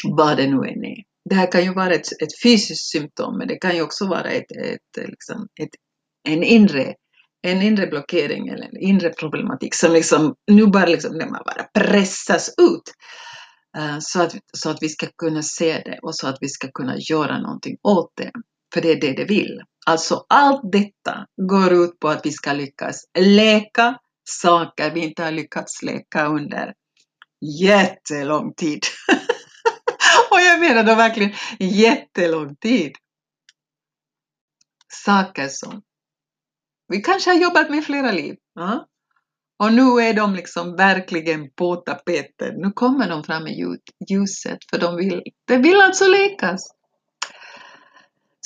Vad 0.03 0.37
det 0.37 0.47
nu 0.47 0.55
än 0.55 0.85
är. 0.85 1.03
Det 1.29 1.35
här 1.35 1.51
kan 1.51 1.63
ju 1.63 1.73
vara 1.73 1.93
ett, 1.93 2.21
ett 2.21 2.41
fysiskt 2.43 2.91
symptom 2.91 3.37
men 3.37 3.47
det 3.47 3.55
kan 3.55 3.75
ju 3.75 3.81
också 3.81 4.07
vara 4.07 4.29
ett, 4.29 4.51
ett, 4.51 5.07
liksom, 5.07 5.47
ett, 5.61 5.69
en, 6.29 6.43
inre, 6.43 6.93
en 7.41 7.61
inre 7.61 7.87
blockering 7.87 8.47
eller 8.47 8.65
en 8.65 8.77
inre 8.77 9.09
problematik 9.09 9.75
som 9.75 9.93
liksom, 9.93 10.35
nu 10.51 10.67
bara, 10.67 10.85
liksom, 10.85 11.17
när 11.17 11.29
man 11.29 11.41
bara 11.45 11.83
pressas 11.85 12.49
ut. 12.49 12.93
Uh, 13.77 13.97
så, 13.99 14.21
att, 14.21 14.35
så 14.53 14.69
att 14.69 14.77
vi 14.81 14.89
ska 14.89 15.07
kunna 15.17 15.43
se 15.43 15.73
det 15.85 15.99
och 16.01 16.15
så 16.15 16.27
att 16.27 16.37
vi 16.41 16.49
ska 16.49 16.71
kunna 16.71 16.97
göra 16.97 17.41
någonting 17.41 17.77
åt 17.83 18.11
det. 18.15 18.31
För 18.75 18.81
det 18.81 18.91
är 18.91 19.01
det 19.01 19.13
det 19.13 19.25
vill. 19.25 19.61
Alltså 19.85 20.25
allt 20.29 20.71
detta 20.71 21.25
går 21.49 21.73
ut 21.73 21.99
på 21.99 22.09
att 22.09 22.25
vi 22.25 22.31
ska 22.31 22.53
lyckas 22.53 23.05
läka 23.19 23.99
saker 24.23 24.91
vi 24.91 24.99
inte 24.99 25.23
har 25.23 25.31
lyckats 25.31 25.83
läka 25.83 26.25
under 26.25 26.73
jättelång 27.61 28.53
tid. 28.53 28.79
Och 30.31 30.39
jag 30.39 30.59
menar 30.59 30.83
då 30.83 30.95
verkligen 30.95 31.31
jättelång 31.59 32.55
tid. 32.55 32.91
Saker 34.93 35.47
som 35.47 35.81
vi 36.87 37.01
kanske 37.01 37.29
har 37.29 37.37
jobbat 37.37 37.69
med 37.69 37.85
flera 37.85 38.11
liv. 38.11 38.35
Ja? 38.55 38.87
Och 39.63 39.73
nu 39.73 39.81
är 39.81 40.13
de 40.13 40.35
liksom 40.35 40.75
verkligen 40.75 41.51
på 41.51 41.75
tapeten. 41.75 42.53
Nu 42.57 42.71
kommer 42.71 43.09
de 43.09 43.23
fram 43.23 43.47
i 43.47 43.77
ljuset 44.09 44.57
för 44.69 44.79
de 44.79 44.95
vill, 44.95 45.23
de 45.47 45.57
vill 45.57 45.81
alltså 45.81 46.07
läkas. 46.07 46.75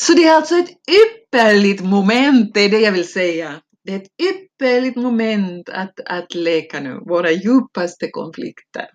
Så 0.01 0.13
det 0.13 0.25
är 0.25 0.35
alltså 0.35 0.55
ett 0.55 0.69
ypperligt 0.69 1.83
moment, 1.83 2.53
det 2.53 2.59
är 2.59 2.69
det 2.69 2.79
jag 2.79 2.91
vill 2.91 3.11
säga. 3.11 3.61
Det 3.83 3.93
är 3.93 3.97
ett 3.97 4.11
ypperligt 4.21 4.97
moment 4.97 5.69
att, 5.69 5.99
att 6.05 6.35
leka 6.35 6.79
nu, 6.79 6.99
våra 7.09 7.31
djupaste 7.31 8.07
konflikter. 8.11 8.85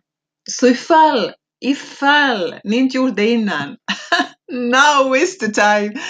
Så 0.50 0.66
ifall, 0.66 1.32
ifall 1.64 2.54
ni 2.64 2.76
inte 2.76 2.96
gjort 2.96 3.16
det 3.16 3.30
innan, 3.30 3.76
now 4.52 5.16
is 5.16 5.38
the 5.38 5.46
time. 5.46 6.00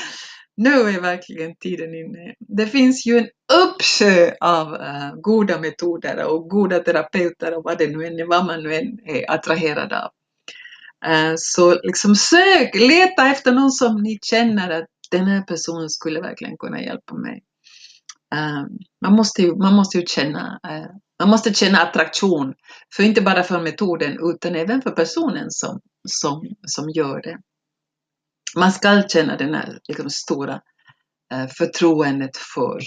Nu 0.57 0.71
är 0.71 1.01
verkligen 1.01 1.57
tiden 1.57 1.95
inne. 1.95 2.35
Det 2.57 2.67
finns 2.67 3.07
ju 3.07 3.19
en 3.19 3.29
uppsjö 3.53 4.33
av 4.41 4.73
uh, 4.73 5.15
goda 5.23 5.61
metoder 5.61 6.27
och 6.27 6.51
goda 6.51 6.79
terapeuter 6.79 7.57
och 7.57 7.65
vad 7.65 7.79
det 7.79 7.97
nu 7.97 8.07
än 8.07 8.19
är, 8.19 8.25
vad 8.27 8.47
man 8.47 8.63
nu 8.63 8.75
än 8.75 8.99
är 9.07 9.31
attraherad 9.31 9.93
av. 9.93 10.11
Eh, 11.07 11.33
så 11.37 11.81
liksom 11.83 12.15
sök, 12.15 12.75
leta 12.75 13.27
efter 13.27 13.53
någon 13.53 13.71
som 13.71 14.03
ni 14.03 14.19
känner 14.23 14.71
att 14.71 14.87
den 15.11 15.27
här 15.27 15.43
personen 15.43 15.91
skulle 15.91 16.21
verkligen 16.21 16.57
kunna 16.57 16.83
hjälpa 16.83 17.15
mig. 17.15 17.43
Eh, 18.35 18.63
man, 19.05 19.13
måste 19.13 19.43
ju, 19.43 19.57
man 19.57 19.75
måste 19.75 19.99
ju 19.99 20.07
känna, 20.07 20.61
eh, 20.69 20.91
man 21.21 21.31
måste 21.31 21.55
känna 21.55 21.79
attraktion, 21.79 22.55
för 22.97 23.03
inte 23.03 23.23
bara 23.23 23.43
för 23.43 23.61
metoden 23.63 24.19
utan 24.23 24.55
även 24.55 24.83
för 24.83 24.91
personen 24.91 25.51
som, 25.51 25.81
som, 26.09 26.43
som 26.67 26.91
gör 26.91 27.23
det. 27.23 27.39
Man 28.57 28.73
ska 28.73 29.03
känna 29.09 29.37
den 29.37 29.55
här 29.55 29.79
liksom, 29.89 30.11
stora 30.11 30.61
förtroendet 31.59 32.37
för 32.37 32.79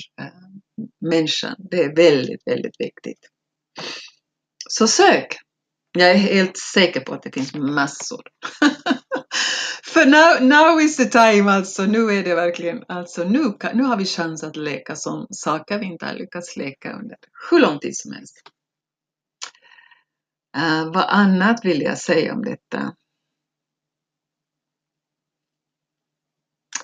människan. 1.09 1.55
Det 1.57 1.83
är 1.83 1.95
väldigt, 1.95 2.41
väldigt 2.45 2.75
viktigt. 2.79 3.19
Så 4.69 4.87
sök! 4.87 5.37
Jag 5.91 6.11
är 6.11 6.15
helt 6.15 6.57
säker 6.57 6.99
på 6.99 7.13
att 7.13 7.23
det 7.23 7.31
finns 7.31 7.53
massor. 7.55 8.21
För 9.83 10.05
now, 10.05 10.47
now 10.47 10.81
is 10.81 10.97
the 10.97 11.05
time, 11.05 11.51
alltså 11.51 11.85
nu 11.85 12.11
är 12.11 12.23
det 12.23 12.35
verkligen, 12.35 12.83
alltså 12.87 13.23
nu, 13.23 13.57
nu 13.73 13.83
har 13.83 13.97
vi 13.97 14.05
chans 14.05 14.43
att 14.43 14.55
leka 14.55 14.95
som 14.95 15.27
saker 15.29 15.79
vi 15.79 15.85
inte 15.85 16.05
har 16.05 16.13
lyckats 16.13 16.57
leka 16.57 16.93
under 16.93 17.17
hur 17.49 17.59
lång 17.59 17.79
tid 17.79 17.97
som 17.97 18.11
helst. 18.11 18.41
Uh, 20.57 20.93
vad 20.93 21.05
annat 21.09 21.65
vill 21.65 21.81
jag 21.81 21.97
säga 21.97 22.33
om 22.33 22.41
detta? 22.41 22.93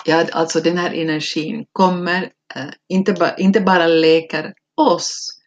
Ja, 0.06 0.28
alltså 0.32 0.60
den 0.60 0.78
här 0.78 0.94
energin 0.94 1.66
kommer, 1.72 2.24
uh, 2.58 2.72
inte, 2.88 3.14
ba, 3.14 3.36
inte 3.36 3.62
bara 3.62 3.88
läker 3.88 4.54
oss, 4.78 5.42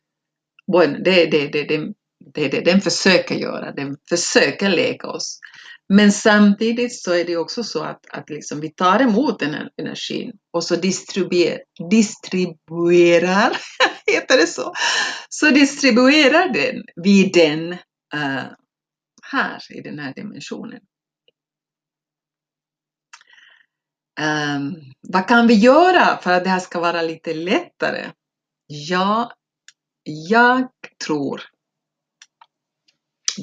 bueno, 0.73 0.99
det, 1.05 1.27
det, 1.27 1.49
det, 1.49 1.65
det, 1.65 1.93
det, 2.35 2.49
det 2.49 2.61
den 2.61 2.81
försöker 2.81 3.35
göra, 3.35 3.73
den 3.73 3.97
försöker 4.09 4.69
leka 4.69 5.09
oss. 5.09 5.41
Men 5.89 6.13
samtidigt 6.13 7.03
så 7.03 7.13
är 7.13 7.25
det 7.25 7.37
också 7.37 7.65
så 7.65 7.83
att, 7.83 8.07
att 8.11 8.31
liksom 8.31 8.61
vi 8.61 8.71
tar 8.71 9.01
emot 9.01 9.39
den 9.39 9.55
här 9.55 9.71
energin 9.77 10.33
och 10.53 10.65
så 10.65 10.77
distribuer, 10.77 11.63
distribuerar, 11.91 13.57
heter 14.07 14.37
det 14.37 14.47
så? 14.47 14.73
Så 15.29 15.51
distribuerar 15.51 16.53
den, 16.53 16.85
vi 16.97 17.31
den 17.31 17.73
uh, 18.15 18.45
här 19.23 19.61
i 19.71 19.81
den 19.81 19.99
här 19.99 20.15
dimensionen. 20.15 20.81
Um, 24.21 24.75
vad 25.01 25.29
kan 25.29 25.47
vi 25.47 25.55
göra 25.55 26.19
för 26.23 26.33
att 26.33 26.45
det 26.45 26.51
här 26.51 26.61
ska 26.61 26.81
vara 26.81 27.03
lite 27.03 27.35
lättare? 27.35 28.11
Ja, 28.67 29.33
jag 30.05 30.69
tror 31.07 31.43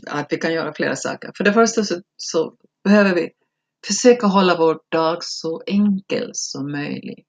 att 0.07 0.27
vi 0.29 0.37
kan 0.37 0.53
göra 0.53 0.73
flera 0.73 0.95
saker. 0.95 1.31
För 1.37 1.43
det 1.43 1.53
första 1.53 1.83
så, 1.83 2.01
så 2.17 2.55
behöver 2.83 3.15
vi 3.15 3.29
försöka 3.87 4.27
hålla 4.27 4.57
vår 4.57 4.79
dag 4.91 5.23
så 5.23 5.61
enkel 5.65 6.29
som 6.33 6.71
möjligt. 6.71 7.27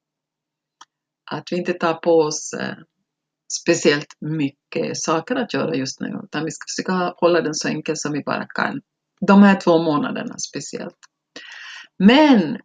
Att 1.31 1.45
vi 1.51 1.57
inte 1.57 1.73
tar 1.73 1.95
på 1.95 2.19
oss 2.19 2.53
eh, 2.53 2.75
speciellt 3.63 4.17
mycket 4.21 4.97
saker 4.97 5.37
att 5.37 5.55
göra 5.55 5.75
just 5.75 6.01
nu, 6.01 6.21
utan 6.25 6.45
vi 6.45 6.51
ska 6.51 6.65
försöka 6.69 7.15
hålla 7.17 7.41
den 7.41 7.55
så 7.55 7.69
enkel 7.69 7.97
som 7.97 8.13
vi 8.13 8.23
bara 8.23 8.47
kan. 8.47 8.81
De 9.21 9.43
här 9.43 9.61
två 9.61 9.83
månaderna 9.83 10.39
speciellt. 10.39 10.99
Men 11.99 12.59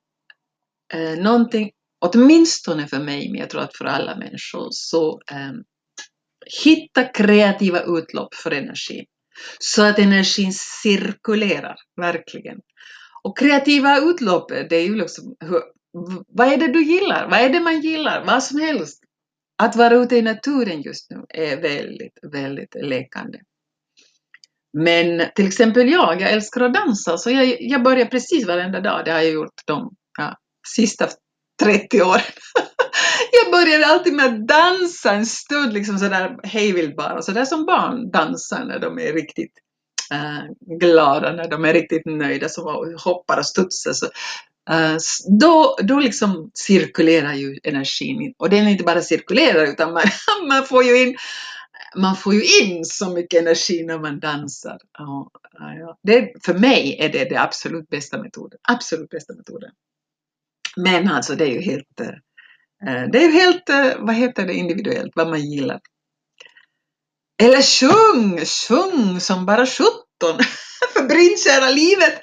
eh, 0.94 1.24
någonting, 1.24 1.72
åtminstone 2.00 2.88
för 2.88 3.00
mig, 3.00 3.32
men 3.32 3.40
jag 3.40 3.50
tror 3.50 3.62
att 3.62 3.78
för 3.78 3.86
alla 3.86 4.16
människor, 4.16 4.68
så 4.72 5.22
eh, 5.32 5.52
hitta 6.64 7.04
kreativa 7.04 7.82
utlopp 7.82 8.36
för 8.36 8.52
energi. 8.52 9.06
Så 9.60 9.84
att 9.84 10.00
energin 10.00 10.54
cirkulerar, 10.54 11.76
verkligen. 12.02 12.58
Och 13.24 13.38
kreativa 13.38 13.98
utlopp, 13.98 14.50
det 14.50 14.76
är 14.76 14.84
ju 14.86 14.96
liksom, 14.96 15.36
hur, 15.40 15.62
vad 16.28 16.48
är 16.48 16.58
det 16.58 16.68
du 16.68 16.84
gillar? 16.84 17.30
Vad 17.30 17.40
är 17.40 17.50
det 17.50 17.60
man 17.60 17.82
gillar? 17.82 18.26
Vad 18.26 18.44
som 18.44 18.60
helst. 18.60 19.04
Att 19.62 19.76
vara 19.76 19.96
ute 19.96 20.16
i 20.16 20.22
naturen 20.22 20.82
just 20.82 21.12
nu 21.12 21.26
är 21.30 21.62
väldigt, 21.62 22.20
väldigt 22.32 22.76
läkande. 22.84 23.40
Men 24.74 25.26
till 25.36 25.48
exempel 25.48 25.90
jag, 25.90 26.22
jag 26.22 26.32
älskar 26.32 26.62
att 26.62 26.74
dansa, 26.74 27.18
så 27.18 27.30
jag, 27.30 27.62
jag 27.62 27.84
börjar 27.84 28.06
precis 28.06 28.48
varenda 28.48 28.80
dag. 28.82 29.06
Det 29.06 29.12
har 29.12 29.20
jag 29.20 29.32
gjort 29.32 29.62
de 29.66 29.96
ja, 30.18 30.38
sista 30.76 31.08
30 31.60 32.02
år. 32.02 32.22
jag 33.32 33.52
började 33.52 33.86
alltid 33.86 34.14
med 34.14 34.26
att 34.26 34.48
dansa 34.48 35.12
en 35.12 35.26
stund, 35.26 35.74
liksom 35.74 36.00
sådär 36.00 36.38
hejvilt 36.44 36.96
bara, 36.96 37.22
sådär 37.22 37.46
som 37.46 37.66
barn 37.66 38.12
dansar 38.12 38.66
när 38.66 38.80
de 38.80 39.00
är 39.00 39.14
riktigt 39.14 39.54
äh, 40.12 40.78
glada, 40.80 41.34
när 41.34 41.50
de 41.50 41.66
är 41.66 41.74
riktigt 41.74 42.06
nöjda, 42.06 42.50
som 42.50 42.96
hoppar 43.04 43.38
och 43.38 43.46
studsar. 43.46 43.94
Så, 43.94 44.06
äh, 44.70 44.98
då, 45.40 45.78
då 45.84 46.00
liksom 46.00 46.52
cirkulerar 46.54 47.34
ju 47.34 47.58
energin, 47.64 48.34
och 48.38 48.50
den 48.50 48.68
inte 48.68 48.84
bara 48.84 49.02
cirkulerar 49.02 49.64
utan 49.64 49.94
man, 49.94 50.04
man 50.48 50.66
får 50.66 50.84
ju 50.84 51.08
in 51.08 51.18
man 51.96 52.16
får 52.16 52.34
ju 52.34 52.42
in 52.62 52.86
så 52.86 53.10
mycket 53.10 53.42
energi 53.42 53.84
när 53.84 54.00
man 54.00 54.20
dansar. 54.20 54.78
Ja, 54.98 55.32
ja. 55.80 55.98
Det, 56.04 56.32
för 56.46 56.54
mig 56.54 56.98
är 57.00 57.10
det 57.10 57.30
den 57.30 57.38
absolut 57.38 57.90
bästa 57.90 58.22
metoden. 58.22 58.60
Absolut 58.62 59.10
bästa 59.10 59.34
metoden. 59.34 59.72
Men 60.84 61.08
alltså 61.08 61.36
det 61.36 61.46
är 61.46 61.52
ju 61.52 61.62
helt, 61.62 62.00
eh, 62.00 62.08
eh, 62.88 63.10
det 63.12 63.18
är 63.18 63.28
ju 63.28 63.32
helt, 63.32 63.70
eh, 63.70 63.92
vad 64.00 64.16
heter 64.16 64.48
det, 64.48 64.54
individuellt, 64.54 65.12
vad 65.16 65.30
man 65.30 65.42
gillar. 65.42 65.80
Eller 67.42 67.62
sjung, 67.62 68.46
sjung 68.46 69.20
som 69.20 69.46
bara 69.46 69.66
sjutton 69.66 70.40
för 70.94 71.04
brinnkära 71.04 71.70
livet 71.70 72.22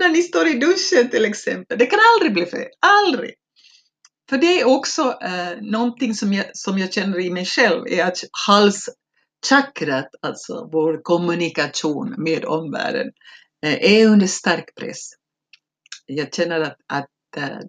när 0.00 0.08
ni 0.08 0.22
står 0.22 0.46
i 0.46 0.54
duschen 0.54 1.10
till 1.10 1.24
exempel. 1.24 1.78
Det 1.78 1.86
kan 1.86 2.00
aldrig 2.14 2.32
bli 2.32 2.46
fel, 2.46 2.68
aldrig. 2.80 3.34
För 4.28 4.38
det 4.38 4.60
är 4.60 4.64
också 4.66 5.18
eh, 5.22 5.60
någonting 5.60 6.14
som 6.14 6.32
jag, 6.32 6.46
som 6.52 6.78
jag 6.78 6.92
känner 6.92 7.20
i 7.20 7.30
mig 7.30 7.44
själv, 7.46 7.86
är 7.86 8.04
att 8.04 8.18
halschakrat, 8.46 10.08
alltså 10.22 10.68
vår 10.72 11.02
kommunikation 11.02 12.14
med 12.18 12.44
omvärlden, 12.44 13.06
eh, 13.66 13.92
är 13.92 14.06
under 14.06 14.26
stark 14.26 14.74
press. 14.80 15.10
Jag 16.06 16.34
känner 16.34 16.60
att, 16.60 16.76
att 16.92 17.06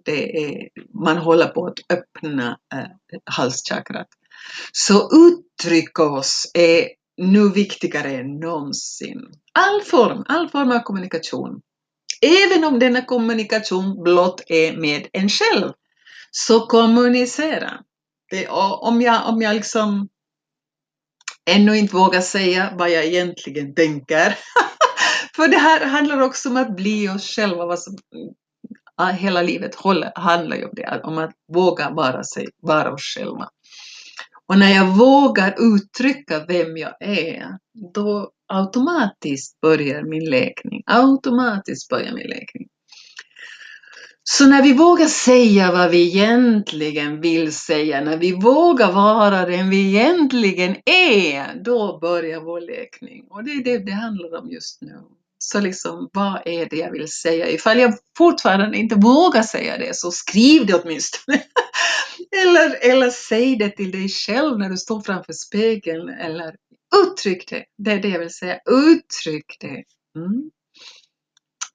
det 0.04 0.44
är, 0.44 0.68
man 1.04 1.16
håller 1.16 1.46
på 1.48 1.66
att 1.66 1.98
öppna 1.98 2.58
eh, 2.74 2.84
halschakrat. 3.24 4.08
Så 4.72 5.10
uttrycka 5.12 6.04
oss 6.04 6.50
är 6.54 6.88
nu 7.16 7.50
viktigare 7.50 8.10
än 8.10 8.40
någonsin. 8.40 9.20
All 9.52 9.82
form, 9.82 10.24
all 10.28 10.48
form 10.48 10.72
av 10.72 10.80
kommunikation. 10.80 11.60
Även 12.22 12.64
om 12.64 12.78
denna 12.78 13.04
kommunikation 13.04 14.02
blott 14.02 14.42
är 14.46 14.76
med 14.76 15.08
en 15.12 15.28
själv, 15.28 15.72
så 16.30 16.66
kommunicera. 16.66 17.80
Det, 18.30 18.48
om 18.48 19.02
jag, 19.02 19.28
om 19.28 19.42
jag 19.42 19.54
liksom 19.54 20.08
ännu 21.50 21.78
inte 21.78 21.96
vågar 21.96 22.20
säga 22.20 22.74
vad 22.78 22.90
jag 22.90 23.04
egentligen 23.04 23.74
tänker. 23.74 24.38
För 25.36 25.48
det 25.48 25.58
här 25.58 25.86
handlar 25.86 26.20
också 26.20 26.48
om 26.48 26.56
att 26.56 26.76
bli 26.76 27.08
oss 27.08 27.36
själva. 27.36 27.66
Vad 27.66 27.78
som, 27.78 27.96
hela 29.06 29.42
livet 29.42 29.74
handlar 30.14 30.56
ju 30.56 30.64
om 30.64 30.72
det, 30.72 31.00
om 31.04 31.18
att 31.18 31.32
våga 31.52 31.90
vara, 31.90 32.24
sig, 32.24 32.46
vara 32.62 32.92
oss 32.92 33.14
själva. 33.16 33.48
Och 34.46 34.58
när 34.58 34.74
jag 34.74 34.86
vågar 34.86 35.54
uttrycka 35.58 36.44
vem 36.48 36.76
jag 36.76 36.94
är, 37.00 37.46
då 37.94 38.30
automatiskt 38.48 39.60
börjar 39.60 40.02
min 40.02 40.30
läkning. 40.30 40.82
Automatiskt 40.86 41.88
börjar 41.88 42.12
min 42.12 42.28
läkning. 42.28 42.68
Så 44.22 44.46
när 44.46 44.62
vi 44.62 44.72
vågar 44.72 45.06
säga 45.06 45.72
vad 45.72 45.90
vi 45.90 46.08
egentligen 46.08 47.20
vill 47.20 47.52
säga, 47.52 48.00
när 48.00 48.16
vi 48.16 48.32
vågar 48.32 48.92
vara 48.92 49.46
den 49.46 49.70
vi 49.70 49.88
egentligen 49.88 50.76
är, 50.84 51.62
då 51.64 51.98
börjar 51.98 52.40
vår 52.40 52.60
läkning. 52.60 53.26
Och 53.30 53.44
det 53.44 53.50
är 53.50 53.64
det 53.64 53.78
det 53.78 53.92
handlar 53.92 54.38
om 54.38 54.50
just 54.50 54.82
nu. 54.82 54.98
Så 55.52 55.60
liksom, 55.60 56.10
vad 56.12 56.42
är 56.44 56.66
det 56.66 56.76
jag 56.76 56.90
vill 56.90 57.08
säga? 57.08 57.48
Ifall 57.48 57.78
jag 57.78 57.94
fortfarande 58.18 58.78
inte 58.78 58.94
vågar 58.94 59.42
säga 59.42 59.78
det, 59.78 59.96
så 59.96 60.10
skriv 60.10 60.66
det 60.66 60.74
åtminstone. 60.74 61.42
eller, 62.42 62.90
eller 62.90 63.10
säg 63.10 63.56
det 63.56 63.70
till 63.70 63.90
dig 63.90 64.08
själv 64.08 64.58
när 64.58 64.68
du 64.68 64.76
står 64.76 65.00
framför 65.00 65.32
spegeln, 65.32 66.08
eller 66.08 66.56
uttryck 66.96 67.50
det. 67.50 67.64
Det 67.78 67.92
är 67.92 68.02
det 68.02 68.08
jag 68.08 68.18
vill 68.18 68.34
säga. 68.34 68.58
Uttryck 68.70 69.56
det. 69.60 69.84
Mm. 70.18 70.50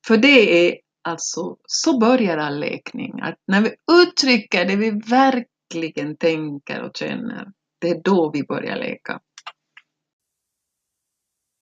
För 0.07 0.17
det 0.17 0.67
är 0.67 0.77
alltså, 1.03 1.57
så 1.67 1.99
börjar 1.99 2.37
all 2.37 2.59
läkning. 2.59 3.21
Att 3.21 3.35
när 3.47 3.61
vi 3.61 3.75
uttrycker 4.01 4.65
det 4.65 4.75
vi 4.75 4.91
verkligen 4.91 6.17
tänker 6.17 6.81
och 6.81 6.97
känner, 6.97 7.47
det 7.81 7.89
är 7.89 8.01
då 8.03 8.31
vi 8.31 8.43
börjar 8.43 8.77
läka. 8.77 9.19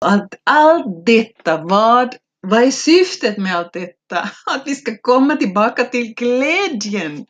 Att 0.05 0.33
allt 0.43 1.05
detta, 1.05 1.57
vad, 1.57 2.15
vad 2.41 2.63
är 2.63 2.71
syftet 2.71 3.37
med 3.37 3.55
allt 3.55 3.73
detta? 3.73 4.19
Att 4.55 4.63
vi 4.65 4.75
ska 4.75 4.97
komma 5.01 5.35
tillbaka 5.35 5.83
till 5.83 6.13
glädjen. 6.13 7.25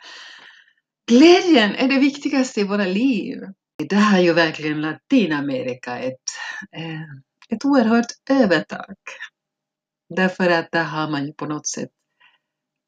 Glädjen 1.10 1.76
är 1.76 1.88
det 1.88 2.00
viktigaste 2.00 2.62
i 2.62 2.64
våra 2.64 2.86
liv. 2.86 3.38
Det 3.90 3.96
här 3.96 4.20
är 4.20 4.24
ju 4.24 4.34
verkligen 4.34 4.82
Latinamerika 4.82 6.00
ett, 6.00 6.14
eh, 6.76 7.56
ett 7.56 7.66
oerhört 7.66 8.12
övertag. 8.30 8.96
Därför 10.16 10.50
att 10.50 10.72
där 10.72 10.84
har 10.84 11.10
man 11.10 11.26
ju 11.26 11.34
på 11.34 11.46
något 11.46 11.68
sätt 11.68 11.90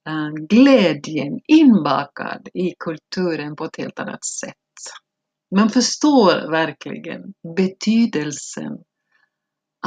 eh, 0.08 0.46
glädjen 0.50 1.40
inbakad 1.48 2.48
i 2.54 2.74
kulturen 2.80 3.56
på 3.56 3.66
ett 3.66 3.78
helt 3.78 4.00
annat 4.00 4.26
sätt. 4.26 4.54
Man 5.56 5.70
förstår 5.70 6.52
verkligen 6.52 7.34
betydelsen 7.58 8.78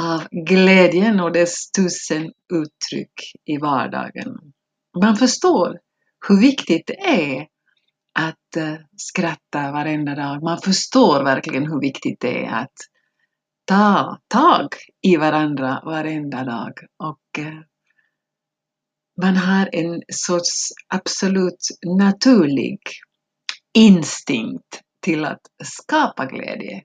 av 0.01 0.27
glädjen 0.31 1.19
och 1.19 1.31
dess 1.31 1.71
tusen 1.71 2.31
uttryck 2.53 3.31
i 3.45 3.57
vardagen. 3.57 4.37
Man 5.01 5.15
förstår 5.15 5.79
hur 6.27 6.41
viktigt 6.41 6.87
det 6.87 6.99
är 6.99 7.47
att 8.19 8.55
eh, 8.57 8.75
skratta 8.97 9.71
varenda 9.71 10.15
dag. 10.15 10.43
Man 10.43 10.57
förstår 10.57 11.23
verkligen 11.23 11.71
hur 11.71 11.79
viktigt 11.79 12.19
det 12.19 12.45
är 12.45 12.53
att 12.53 12.77
ta 13.65 14.19
tag 14.27 14.67
i 15.01 15.17
varandra 15.17 15.81
varenda 15.85 16.43
dag. 16.43 16.73
Och 17.03 17.39
eh, 17.39 17.59
man 19.21 19.37
har 19.37 19.69
en 19.71 20.01
sorts 20.13 20.69
absolut 20.87 21.67
naturlig 21.97 22.79
instinkt 23.77 24.81
till 25.01 25.25
att 25.25 25.41
skapa 25.63 26.25
glädje 26.25 26.83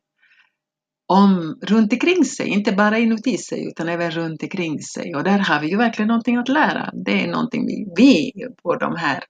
om, 1.13 1.59
runt 1.63 1.93
omkring 1.93 2.25
sig, 2.25 2.49
inte 2.49 2.73
bara 2.73 2.99
inuti 2.99 3.39
sig 3.39 3.67
utan 3.67 3.89
även 3.89 4.11
runt 4.11 4.43
omkring 4.43 4.83
sig. 4.83 5.15
Och 5.15 5.25
där 5.25 5.39
har 5.39 5.61
vi 5.61 5.69
ju 5.69 5.77
verkligen 5.77 6.09
någonting 6.09 6.37
att 6.37 6.49
lära. 6.49 6.91
Det 7.05 7.25
är 7.25 7.29
någonting 7.29 7.67
vi, 7.67 7.87
vi 7.97 8.33
på 8.63 8.77
de 8.77 8.97
här 8.97 9.25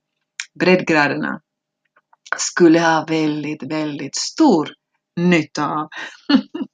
breddgraderna 0.60 1.40
skulle 2.36 2.80
ha 2.80 3.04
väldigt, 3.08 3.62
väldigt 3.62 4.16
stor 4.16 4.68
nytta 5.16 5.66
av. 5.66 5.88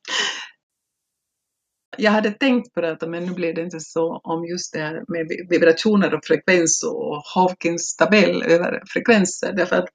Jag 2.00 2.10
hade 2.10 2.30
tänkt 2.30 2.74
prata, 2.74 3.08
men 3.08 3.24
nu 3.24 3.34
blev 3.34 3.54
det 3.54 3.62
inte 3.62 3.80
så, 3.80 4.20
om 4.24 4.44
just 4.44 4.72
det 4.72 4.78
här 4.78 5.04
med 5.08 5.46
vibrationer 5.50 6.14
och 6.14 6.24
frekvens 6.24 6.84
och 6.84 7.22
Hawkins 7.34 7.96
tabell 7.96 8.42
över 8.42 8.82
frekvenser. 8.86 9.52
Därför 9.52 9.76
att 9.76 9.88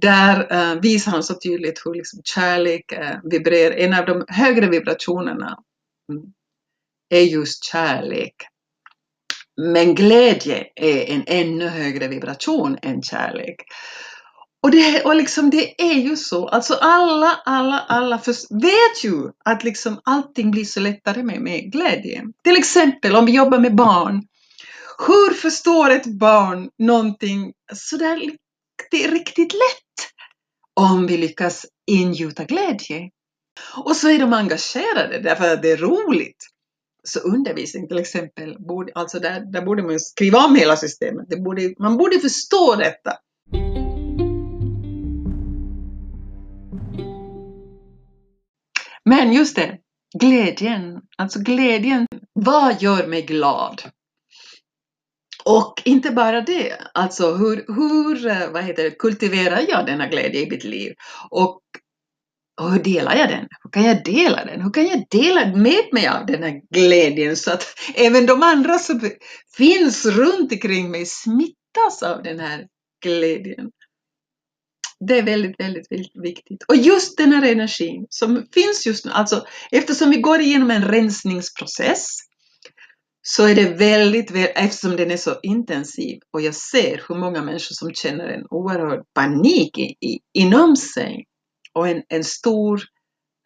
där 0.00 0.52
uh, 0.52 0.80
visar 0.80 1.12
han 1.12 1.22
så 1.22 1.34
tydligt 1.34 1.82
hur 1.84 1.94
liksom 1.94 2.20
kärlek 2.24 2.92
uh, 2.92 3.30
vibrerar. 3.30 3.74
En 3.74 3.94
av 3.94 4.06
de 4.06 4.24
högre 4.28 4.68
vibrationerna 4.68 5.58
mm, 6.12 6.24
är 7.10 7.22
just 7.22 7.64
kärlek. 7.64 8.34
Men 9.56 9.94
glädje 9.94 10.66
är 10.76 11.10
en 11.10 11.24
ännu 11.26 11.68
högre 11.68 12.08
vibration 12.08 12.78
än 12.82 13.02
kärlek. 13.02 13.56
Och 14.62 14.70
det, 14.70 15.02
och 15.04 15.16
liksom 15.16 15.50
det 15.50 15.82
är 15.82 15.94
ju 15.94 16.16
så, 16.16 16.48
alltså 16.48 16.74
alla, 16.74 17.40
alla, 17.44 17.78
alla 17.78 18.16
vet 18.50 19.04
ju 19.04 19.30
att 19.44 19.64
liksom 19.64 20.00
allting 20.04 20.50
blir 20.50 20.64
så 20.64 20.80
lättare 20.80 21.22
med, 21.22 21.40
med 21.40 21.72
glädje. 21.72 22.24
Till 22.44 22.56
exempel 22.56 23.16
om 23.16 23.26
vi 23.26 23.32
jobbar 23.32 23.58
med 23.58 23.74
barn. 23.74 24.26
Hur 25.06 25.34
förstår 25.34 25.90
ett 25.90 26.06
barn 26.06 26.70
någonting 26.78 27.52
sådär 27.74 28.30
det 28.90 29.04
är 29.04 29.10
riktigt 29.10 29.52
lätt 29.52 29.81
om 30.80 31.06
vi 31.06 31.16
lyckas 31.16 31.66
ingjuta 31.86 32.44
glädje. 32.44 33.10
Och 33.84 33.96
så 33.96 34.08
är 34.08 34.18
de 34.18 34.32
engagerade 34.32 35.18
därför 35.18 35.52
att 35.52 35.62
det 35.62 35.70
är 35.70 35.76
roligt. 35.76 36.48
Så 37.04 37.20
undervisning 37.20 37.88
till 37.88 37.98
exempel, 37.98 38.56
borde, 38.58 38.92
alltså 38.94 39.18
där, 39.18 39.40
där 39.52 39.62
borde 39.62 39.82
man 39.82 40.00
skriva 40.00 40.38
om 40.46 40.56
hela 40.56 40.76
systemet. 40.76 41.26
Det 41.28 41.36
borde, 41.36 41.74
man 41.78 41.96
borde 41.96 42.18
förstå 42.18 42.74
detta. 42.74 43.12
Men 49.04 49.32
just 49.32 49.56
det, 49.56 49.78
glädjen, 50.18 51.00
alltså 51.16 51.40
glädjen, 51.40 52.06
vad 52.32 52.82
gör 52.82 53.06
mig 53.06 53.22
glad? 53.22 53.82
Och 55.44 55.82
inte 55.84 56.10
bara 56.10 56.40
det, 56.40 56.76
alltså 56.94 57.34
hur, 57.34 57.64
hur 57.74 58.26
eh, 58.26 58.50
vad 58.50 58.64
heter 58.64 58.82
det, 58.82 58.90
kultiverar 58.90 59.60
jag 59.68 59.86
denna 59.86 60.08
glädje 60.08 60.40
i 60.40 60.50
mitt 60.50 60.64
liv? 60.64 60.92
Och, 61.30 61.60
och 62.60 62.72
hur 62.72 62.82
delar 62.82 63.16
jag 63.16 63.28
den? 63.28 63.46
Hur 63.62 63.70
kan 63.70 63.82
jag 63.82 64.04
dela 64.04 64.44
den? 64.44 64.60
Hur 64.60 64.70
kan 64.70 64.86
jag 64.86 65.04
dela 65.10 65.46
med 65.56 65.84
mig 65.92 66.08
av 66.08 66.26
den 66.26 66.42
här 66.42 66.60
glädjen 66.74 67.36
så 67.36 67.52
att 67.52 67.66
även 67.94 68.26
de 68.26 68.42
andra 68.42 68.78
som 68.78 69.10
finns 69.56 70.06
runt 70.06 70.52
omkring 70.52 70.90
mig 70.90 71.06
smittas 71.06 72.02
av 72.02 72.22
den 72.22 72.40
här 72.40 72.66
glädjen? 73.04 73.70
Det 75.08 75.18
är 75.18 75.22
väldigt, 75.22 75.60
väldigt, 75.60 75.92
väldigt 75.92 76.22
viktigt. 76.22 76.62
Och 76.68 76.76
just 76.76 77.18
den 77.18 77.32
här 77.32 77.52
energin 77.52 78.06
som 78.08 78.46
finns 78.54 78.86
just 78.86 79.04
nu, 79.04 79.10
alltså 79.10 79.46
eftersom 79.70 80.10
vi 80.10 80.16
går 80.16 80.40
igenom 80.40 80.70
en 80.70 80.88
rensningsprocess 80.88 82.18
så 83.22 83.46
är 83.46 83.54
det 83.54 83.74
väldigt, 83.74 84.30
eftersom 84.34 84.96
den 84.96 85.10
är 85.10 85.16
så 85.16 85.40
intensiv 85.42 86.18
och 86.32 86.40
jag 86.40 86.54
ser 86.54 87.02
hur 87.08 87.14
många 87.14 87.42
människor 87.42 87.74
som 87.74 87.94
känner 87.94 88.28
en 88.28 88.46
oerhörd 88.50 89.04
panik 89.14 89.78
i, 89.78 89.82
i, 89.82 90.20
inom 90.32 90.76
sig 90.76 91.24
och 91.72 91.88
en, 91.88 92.02
en 92.08 92.24
stor 92.24 92.82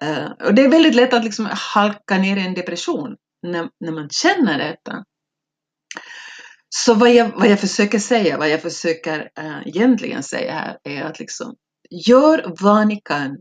uh, 0.04 0.46
och 0.46 0.54
det 0.54 0.62
är 0.62 0.68
väldigt 0.68 0.94
lätt 0.94 1.12
att 1.12 1.24
liksom 1.24 1.48
halka 1.50 2.18
ner 2.18 2.36
i 2.36 2.46
en 2.46 2.54
depression 2.54 3.16
när, 3.42 3.68
när 3.80 3.92
man 3.92 4.08
känner 4.10 4.58
detta. 4.58 5.04
Så 6.68 6.94
vad 6.94 7.14
jag, 7.14 7.32
vad 7.36 7.48
jag 7.48 7.60
försöker 7.60 7.98
säga, 7.98 8.38
vad 8.38 8.48
jag 8.48 8.62
försöker 8.62 9.20
uh, 9.20 9.68
egentligen 9.68 10.22
säga 10.22 10.52
här 10.52 10.78
är 10.84 11.02
att 11.02 11.18
liksom 11.18 11.54
gör 12.06 12.54
vad 12.60 12.86
ni 12.86 13.00
kan 13.04 13.36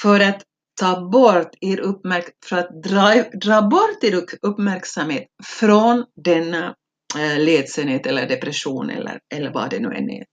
för 0.00 0.20
att 0.20 0.42
ta 0.80 1.00
bort 1.00 1.50
er 1.60 1.80
uppmärksamhet, 1.80 2.44
för 2.44 2.56
att 2.56 2.82
dra, 2.82 3.22
dra 3.22 3.62
bort 3.62 4.04
er 4.04 4.24
uppmärksamhet 4.42 5.26
från 5.44 6.04
denna 6.24 6.74
eh, 7.18 7.38
ledsenhet 7.38 8.06
eller 8.06 8.28
depression 8.28 8.90
eller, 8.90 9.20
eller 9.34 9.52
vad 9.52 9.70
det 9.70 9.80
nu 9.80 9.88
än 9.88 10.10
är, 10.10 10.24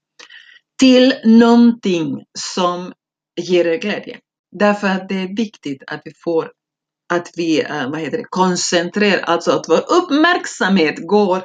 till 0.80 1.14
någonting 1.24 2.24
som 2.40 2.94
ger 3.42 3.68
er 3.68 3.78
glädje. 3.78 4.20
Därför 4.60 4.88
att 4.88 5.10
det 5.10 5.16
är 5.16 5.36
viktigt 5.36 5.84
att 5.88 6.02
vi 6.06 6.12
får 6.24 6.52
att 7.14 7.32
vi 7.36 7.62
eh, 7.62 7.90
vad 7.90 8.00
heter 8.00 8.18
det, 8.18 8.26
koncentrerar, 8.30 9.22
alltså 9.22 9.52
att 9.52 9.70
vår 9.70 9.82
uppmärksamhet 10.02 11.08
går 11.08 11.44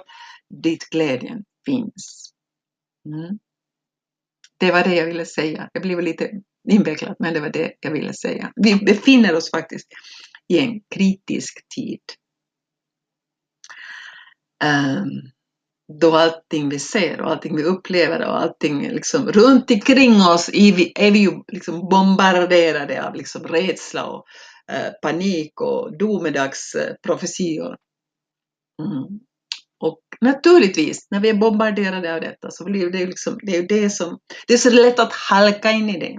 dit 0.62 0.90
glädjen 0.90 1.44
finns. 1.66 2.32
Mm. 3.06 3.38
Det 4.58 4.72
var 4.72 4.84
det 4.84 4.94
jag 4.94 5.06
ville 5.06 5.26
säga. 5.26 5.68
Jag 5.72 5.82
blev 5.82 6.00
lite 6.00 6.30
invecklat, 6.70 7.16
men 7.18 7.35
det 7.35 7.40
var 7.40 7.50
det 7.50 7.72
jag 7.81 7.90
ville 7.90 8.12
säga. 8.12 8.52
Vi 8.57 8.74
befinner 8.74 9.35
oss 9.35 9.50
faktiskt 9.50 9.88
i 10.48 10.59
en 10.59 10.81
kritisk 10.94 11.68
tid. 11.74 12.00
Um, 14.64 15.31
då 16.00 16.16
allting 16.16 16.68
vi 16.68 16.78
ser 16.78 17.20
och 17.20 17.31
allting 17.31 17.57
vi 17.57 17.62
upplever 17.62 18.26
och 18.26 18.42
allting 18.42 18.88
liksom 18.88 19.33
runt 19.33 19.70
omkring 19.70 20.20
oss 20.20 20.48
är 20.48 20.72
vi, 20.72 20.92
är 20.94 21.11
vi 21.11 21.18
ju 21.18 21.31
liksom 21.52 21.88
bombarderade 21.88 23.07
av 23.07 23.14
liksom 23.14 23.42
rädsla 23.42 24.07
och 24.07 24.24
eh, 24.72 24.92
panik 25.02 25.61
och 25.61 25.98
domedagsprofetior. 25.98 27.76
Mm. 28.83 29.20
Och 29.81 30.00
naturligtvis, 30.20 31.07
när 31.11 31.20
vi 31.20 31.28
är 31.28 31.35
bombarderade 31.35 32.14
av 32.14 32.20
detta 32.20 32.50
så 32.50 32.64
blir 32.64 32.90
det 32.90 33.07
liksom, 33.07 33.38
det 33.42 33.57
är 33.57 33.61
ju 33.61 33.66
det 33.66 33.90
som, 33.90 34.18
det 34.46 34.54
är 34.54 34.59
så 34.59 34.70
lätt 34.70 34.98
att 34.98 35.12
halka 35.12 35.70
in 35.70 35.88
i 35.88 35.98
det. 36.00 36.18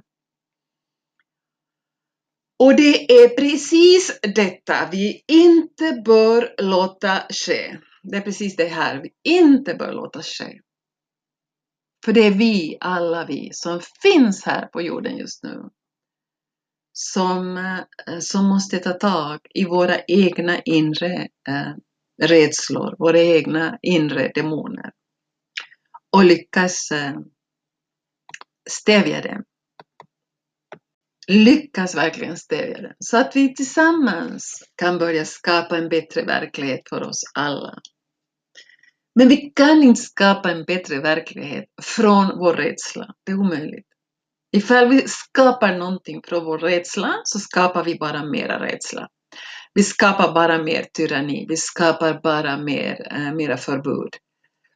Och 2.60 2.76
det 2.76 3.12
är 3.12 3.30
precis 3.30 4.20
detta 4.36 4.90
vi 4.92 5.24
inte 5.28 6.02
bör 6.06 6.56
låta 6.62 7.22
ske. 7.30 7.78
Det 8.04 8.18
är 8.18 8.22
precis 8.22 8.56
det 8.56 8.68
här 8.68 9.02
vi 9.02 9.32
inte 9.32 9.74
bör 9.74 9.94
låta 9.94 10.22
ske. 10.24 10.60
För 12.06 12.14
det 12.14 12.22
är 12.22 12.32
vi, 12.32 12.78
alla 12.80 13.26
vi, 13.26 13.50
som 13.54 13.82
finns 14.02 14.46
här 14.46 14.66
på 14.66 14.82
jorden 14.82 15.18
just 15.18 15.44
nu, 15.44 15.70
som, 16.94 17.58
eh, 17.58 18.20
som 18.20 18.46
måste 18.46 18.80
ta 18.80 18.94
tag 18.94 19.40
i 19.54 19.66
våra 19.66 20.02
egna 20.08 20.62
inre 20.62 21.28
eh, 21.50 21.74
rädslor, 22.22 22.96
våra 23.00 23.20
egna 23.20 23.78
inre 23.82 24.32
demoner 24.36 24.92
och 26.16 26.24
lyckas 26.24 26.92
eh, 26.92 27.14
stävja 28.70 29.22
dem. 29.22 29.44
Lyckas 31.32 31.96
verkligen 31.96 32.38
stävja 32.38 32.82
den 32.82 32.94
så 33.00 33.18
att 33.18 33.36
vi 33.36 33.56
tillsammans 33.56 34.64
kan 34.76 34.98
börja 34.98 35.26
skapa 35.26 35.78
en 35.78 35.90
bättre 35.90 36.24
verklighet 36.24 36.90
för 36.90 37.04
oss 37.04 37.24
alla. 37.34 37.80
Men 39.16 39.30
vi 39.30 39.38
kan 39.38 39.84
inte 39.84 40.02
skapa 40.02 40.52
en 40.52 40.64
bättre 40.64 41.00
verklighet 41.00 41.66
från 41.82 42.40
vår 42.40 42.54
rädsla. 42.54 43.08
Det 43.26 43.32
är 43.32 43.40
omöjligt. 43.40 43.88
Ifall 44.52 44.88
vi 44.88 45.08
skapar 45.08 45.78
någonting 45.78 46.22
från 46.28 46.46
vår 46.46 46.60
rädsla 46.60 47.16
så 47.24 47.40
skapar 47.40 47.84
vi 47.84 47.96
bara 47.96 48.26
mera 48.26 48.66
rädsla. 48.66 49.08
Vi 49.74 49.84
skapar 49.84 50.34
bara 50.34 50.64
mer 50.64 50.86
tyranni, 50.94 51.46
vi 51.50 51.58
skapar 51.58 52.20
bara 52.24 52.58
mer, 52.58 53.08
äh, 53.12 53.34
mera 53.34 53.58
förbud. 53.58 54.10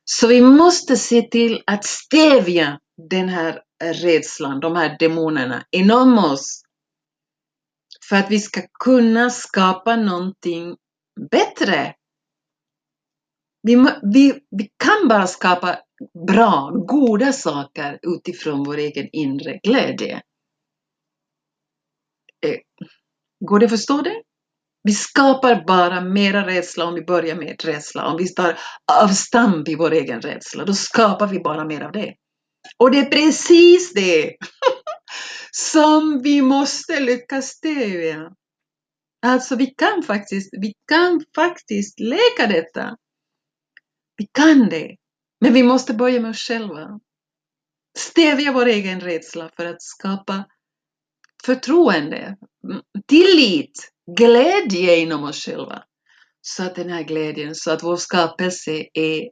Så 0.05 0.27
vi 0.27 0.41
måste 0.41 0.97
se 0.97 1.21
till 1.21 1.61
att 1.67 1.85
stävja 1.85 2.79
den 3.09 3.29
här 3.29 3.61
rädslan, 3.83 4.59
de 4.59 4.75
här 4.75 4.97
demonerna 4.99 5.65
inom 5.71 6.17
oss. 6.17 6.63
För 8.09 8.15
att 8.15 8.31
vi 8.31 8.39
ska 8.39 8.61
kunna 8.83 9.29
skapa 9.29 9.95
någonting 9.95 10.75
bättre. 11.31 11.95
Vi, 13.61 13.75
vi, 14.13 14.33
vi 14.49 14.69
kan 14.77 15.07
bara 15.07 15.27
skapa 15.27 15.79
bra, 16.27 16.71
goda 16.87 17.33
saker 17.33 17.99
utifrån 18.01 18.63
vår 18.63 18.77
egen 18.77 19.09
inre 19.11 19.59
glädje. 19.63 20.21
Eh, 22.45 22.59
går 23.45 23.59
det 23.59 23.65
att 23.65 23.71
förstå 23.71 24.01
det? 24.01 24.23
Vi 24.83 24.93
skapar 24.93 25.63
bara 25.67 26.01
mera 26.01 26.47
rädsla 26.47 26.85
om 26.85 26.93
vi 26.93 27.01
börjar 27.01 27.35
med 27.35 27.65
rädsla. 27.65 28.05
Om 28.05 28.17
vi 28.17 28.33
tar 28.33 28.57
avstamp 29.03 29.69
i 29.69 29.75
vår 29.75 29.91
egen 29.91 30.21
rädsla, 30.21 30.65
då 30.65 30.73
skapar 30.73 31.27
vi 31.27 31.39
bara 31.39 31.65
mer 31.65 31.81
av 31.81 31.91
det. 31.91 32.15
Och 32.77 32.91
det 32.91 32.99
är 32.99 33.09
precis 33.09 33.93
det 33.93 34.35
som 35.51 36.21
vi 36.21 36.41
måste 36.41 36.99
lyckas 36.99 37.47
stävja. 37.47 38.31
Alltså 39.25 39.55
vi 39.55 39.65
kan 39.65 40.03
faktiskt, 40.03 40.49
vi 40.61 40.73
kan 40.87 41.25
faktiskt 41.35 41.99
läka 41.99 42.47
detta. 42.47 42.97
Vi 44.17 44.27
kan 44.31 44.69
det. 44.69 44.95
Men 45.41 45.53
vi 45.53 45.63
måste 45.63 45.93
börja 45.93 46.19
med 46.21 46.31
oss 46.31 46.47
själva. 46.47 46.99
Stävja 47.97 48.51
vår 48.51 48.65
egen 48.65 49.01
rädsla 49.01 49.49
för 49.55 49.65
att 49.65 49.81
skapa 49.81 50.45
förtroende, 51.45 52.37
tillit, 53.07 53.91
glädje 54.17 54.97
inom 54.97 55.23
oss 55.23 55.45
själva. 55.45 55.83
Så 56.41 56.63
att 56.63 56.75
den 56.75 56.89
här 56.89 57.03
glädjen, 57.03 57.55
så 57.55 57.71
att 57.71 57.83
vår 57.83 57.97
skapelse 57.97 58.85
är, 58.93 59.29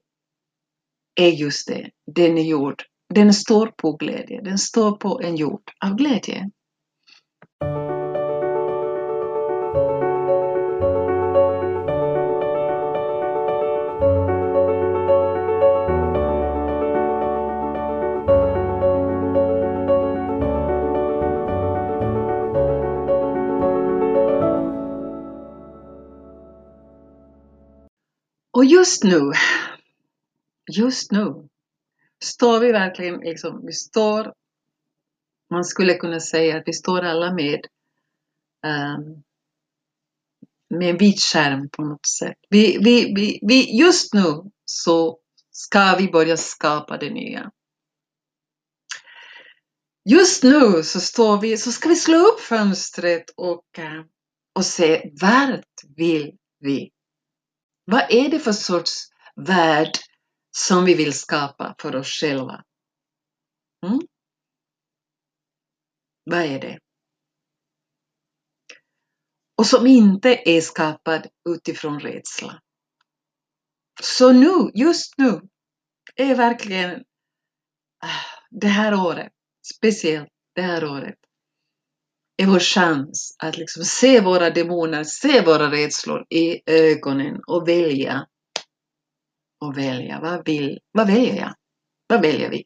är 1.16 1.30
just 1.30 1.68
det, 1.68 1.90
den 2.16 2.38
är 2.38 2.44
gjord. 2.44 2.84
Den 3.14 3.34
står 3.34 3.68
på 3.78 3.92
glädje, 3.92 4.42
den 4.42 4.58
står 4.58 4.92
på 4.92 5.22
en 5.24 5.36
jord 5.36 5.72
av 5.86 5.96
glädje. 5.96 6.50
Och 28.52 28.66
just 28.66 29.04
nu, 29.04 29.32
just 30.72 31.12
nu, 31.12 31.48
står 32.24 32.60
vi 32.60 32.72
verkligen 32.72 33.20
liksom, 33.20 33.66
vi 33.66 33.74
står, 33.74 34.34
man 35.50 35.64
skulle 35.64 35.94
kunna 35.94 36.20
säga 36.20 36.58
att 36.58 36.64
vi 36.66 36.74
står 36.74 37.02
alla 37.02 37.34
med, 37.34 37.66
um, 38.66 39.24
med 40.80 40.90
en 40.90 40.98
vit 40.98 41.22
skärm 41.22 41.70
på 41.70 41.84
något 41.84 42.06
sätt. 42.06 42.38
Vi, 42.50 42.78
vi, 42.78 43.14
vi, 43.14 43.40
vi, 43.42 43.80
just 43.80 44.14
nu 44.14 44.52
så 44.66 45.20
ska 45.52 45.96
vi 46.00 46.12
börja 46.12 46.38
skapa 46.38 46.98
det 46.98 47.10
nya. 47.10 47.52
Just 50.10 50.44
nu 50.44 50.84
så 50.84 51.00
står 51.00 51.42
vi, 51.42 51.58
så 51.58 51.72
ska 51.72 51.90
vi 51.90 51.96
slå 51.96 52.18
upp 52.18 52.40
fönstret 52.40 53.30
och, 53.38 53.80
eh, 53.80 54.02
och 54.56 54.66
se 54.66 55.12
vart 55.22 55.66
vill 55.98 56.38
vi 56.60 56.92
vad 57.86 58.06
är 58.10 58.30
det 58.30 58.40
för 58.40 58.52
sorts 58.52 59.08
värld 59.36 59.92
som 60.52 60.86
vi 60.86 60.94
vill 60.96 61.14
skapa 61.14 61.76
för 61.80 61.96
oss 61.96 62.08
själva? 62.08 62.64
Mm? 63.86 64.00
Vad 66.24 66.40
är 66.40 66.60
det? 66.60 66.80
Och 69.58 69.66
som 69.66 69.88
inte 69.88 70.50
är 70.50 70.62
skapad 70.62 71.28
utifrån 71.50 72.00
rädsla. 72.00 72.62
Så 74.02 74.32
nu, 74.32 74.72
just 74.74 75.18
nu, 75.18 75.42
är 76.16 76.36
verkligen 76.36 77.04
ah, 78.04 78.48
det 78.50 78.68
här 78.68 79.06
året, 79.06 79.32
speciellt 79.76 80.30
det 80.56 80.62
här 80.62 80.86
året, 80.86 81.16
är 82.38 82.48
vår 82.48 82.60
chans 82.60 83.36
att 83.40 83.58
liksom 83.58 83.84
se 83.84 84.22
våra 84.22 84.50
demoner, 84.50 85.04
se 85.04 85.42
våra 85.46 85.72
rädslor 85.72 86.26
i 86.30 86.72
ögonen 86.72 87.42
och 87.48 87.68
välja. 87.68 88.28
Och 89.62 89.78
välja, 89.78 90.20
vad, 90.20 90.46
vill, 90.46 90.80
vad 90.92 91.08
väljer 91.08 91.36
jag? 91.36 91.54
Vad 92.08 92.22
väljer 92.22 92.50
vi? 92.50 92.64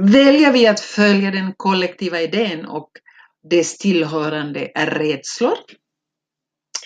Väljer 0.00 0.52
vi 0.52 0.66
att 0.66 0.80
följa 0.80 1.30
den 1.30 1.54
kollektiva 1.56 2.20
idén 2.20 2.66
och 2.66 2.90
dess 3.50 3.78
tillhörande 3.78 4.72
rädslor? 4.76 5.58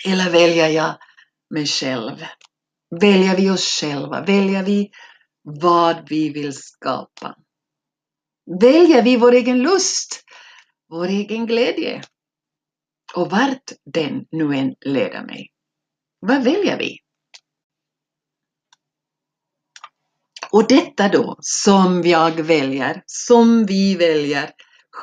Eller 0.07 0.31
väljer 0.31 0.67
jag 0.67 0.97
mig 1.53 1.65
själv? 1.65 2.17
Väljer 3.01 3.37
vi 3.37 3.49
oss 3.49 3.81
själva? 3.81 4.25
Väljer 4.25 4.63
vi 4.63 4.91
vad 5.43 6.09
vi 6.09 6.29
vill 6.29 6.53
skapa? 6.53 7.35
Väljer 8.61 9.03
vi 9.03 9.17
vår 9.17 9.31
egen 9.31 9.61
lust? 9.61 10.25
vår 10.89 11.07
egen 11.07 11.45
glädje. 11.45 12.01
Och 13.15 13.31
vart 13.31 13.71
den 13.85 14.25
nu 14.31 14.55
än 14.55 14.75
leder 14.81 15.25
mig. 15.25 15.51
Vad 16.19 16.43
väljer 16.43 16.77
vi? 16.77 16.99
Och 20.55 20.67
detta 20.67 21.09
då, 21.09 21.37
som 21.41 22.01
jag 22.03 22.31
väljer, 22.31 23.03
som 23.05 23.65
vi 23.65 23.95
väljer, 23.95 24.51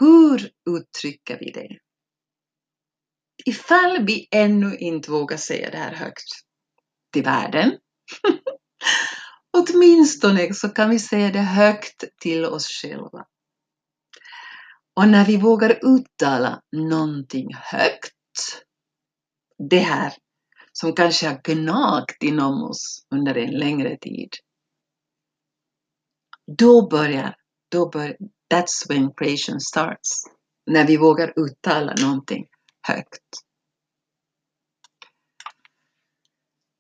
hur 0.00 0.50
uttrycker 0.70 1.38
vi 1.38 1.50
det? 1.50 1.78
Ifall 3.44 4.06
vi 4.06 4.28
ännu 4.30 4.76
inte 4.76 5.10
vågar 5.10 5.36
säga 5.36 5.70
det 5.70 5.76
här 5.76 5.94
högt 5.94 6.24
till 7.12 7.22
världen, 7.22 7.78
åtminstone 9.58 10.54
så 10.54 10.68
kan 10.68 10.90
vi 10.90 10.98
säga 10.98 11.30
det 11.30 11.38
högt 11.38 12.04
till 12.20 12.44
oss 12.44 12.66
själva. 12.66 13.26
Och 14.96 15.08
när 15.08 15.26
vi 15.26 15.36
vågar 15.36 15.78
uttala 15.82 16.60
någonting 16.76 17.54
högt, 17.54 18.64
det 19.70 19.78
här 19.78 20.12
som 20.72 20.92
kanske 20.92 21.28
har 21.28 21.40
gnagt 21.44 22.22
inom 22.22 22.62
oss 22.62 23.06
under 23.14 23.34
en 23.34 23.50
längre 23.50 23.96
tid, 23.96 24.30
då 26.58 26.88
börjar, 26.88 27.34
då 27.70 27.88
börjar, 27.88 28.16
that's 28.54 28.88
when 28.88 29.12
creation 29.14 29.60
starts. 29.60 30.22
När 30.66 30.86
vi 30.86 30.96
vågar 30.96 31.32
uttala 31.36 31.94
någonting 32.00 32.46
högt. 32.86 33.22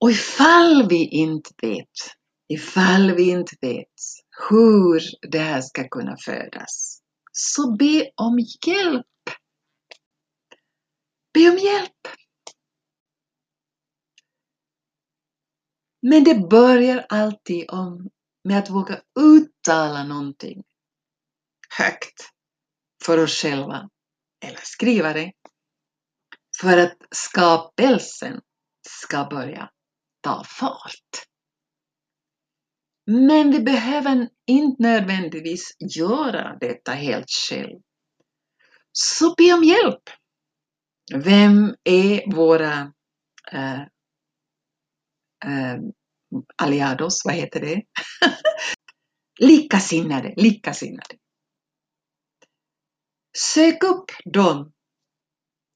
Och 0.00 0.10
ifall 0.10 0.88
vi 0.88 1.08
inte 1.08 1.50
vet, 1.62 1.86
ifall 2.48 3.14
vi 3.14 3.30
inte 3.30 3.56
vet 3.60 3.86
hur 4.50 5.02
det 5.30 5.38
här 5.38 5.60
ska 5.60 5.88
kunna 5.88 6.16
födas, 6.24 7.02
så 7.32 7.76
be 7.76 8.10
om 8.16 8.38
hjälp. 8.66 9.06
Be 11.34 11.50
om 11.50 11.58
hjälp. 11.58 12.08
Men 16.02 16.24
det 16.24 16.48
börjar 16.48 17.06
alltid 17.08 17.70
om 17.70 18.10
med 18.44 18.58
att 18.58 18.70
våga 18.70 19.00
uttala 19.20 20.04
någonting 20.04 20.62
högt 21.78 22.30
för 23.04 23.18
oss 23.18 23.42
själva 23.42 23.88
eller 24.44 24.60
skriva 24.62 25.12
det 25.12 25.32
för 26.60 26.78
att 26.78 26.96
skapelsen 27.10 28.40
ska 28.88 29.24
börja 29.24 29.70
ta 30.20 30.44
fart. 30.44 31.26
Men 33.06 33.50
vi 33.50 33.60
behöver 33.60 34.28
inte 34.46 34.82
nödvändigtvis 34.82 35.76
göra 35.96 36.56
detta 36.60 36.92
helt 36.92 37.30
själv. 37.30 37.80
Så 38.92 39.34
be 39.34 39.52
om 39.52 39.64
hjälp. 39.64 40.02
Vem 41.14 41.76
är 41.84 42.34
våra 42.34 42.92
äh, 43.52 43.80
äh, 45.44 45.78
aliados, 46.56 47.24
vad 47.24 47.34
heter 47.34 47.60
det? 47.60 47.82
likasinnade, 49.40 50.34
likasinnade. 50.36 51.16
Sök 53.38 53.84
upp 53.84 54.10
dem. 54.24 54.72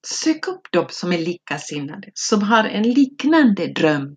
Sök 0.06 0.48
upp 0.48 0.72
dem 0.72 0.86
som 0.90 1.12
är 1.12 1.18
likasinnade, 1.18 2.10
som 2.14 2.42
har 2.42 2.64
en 2.64 2.82
liknande 2.82 3.66
dröm, 3.66 4.16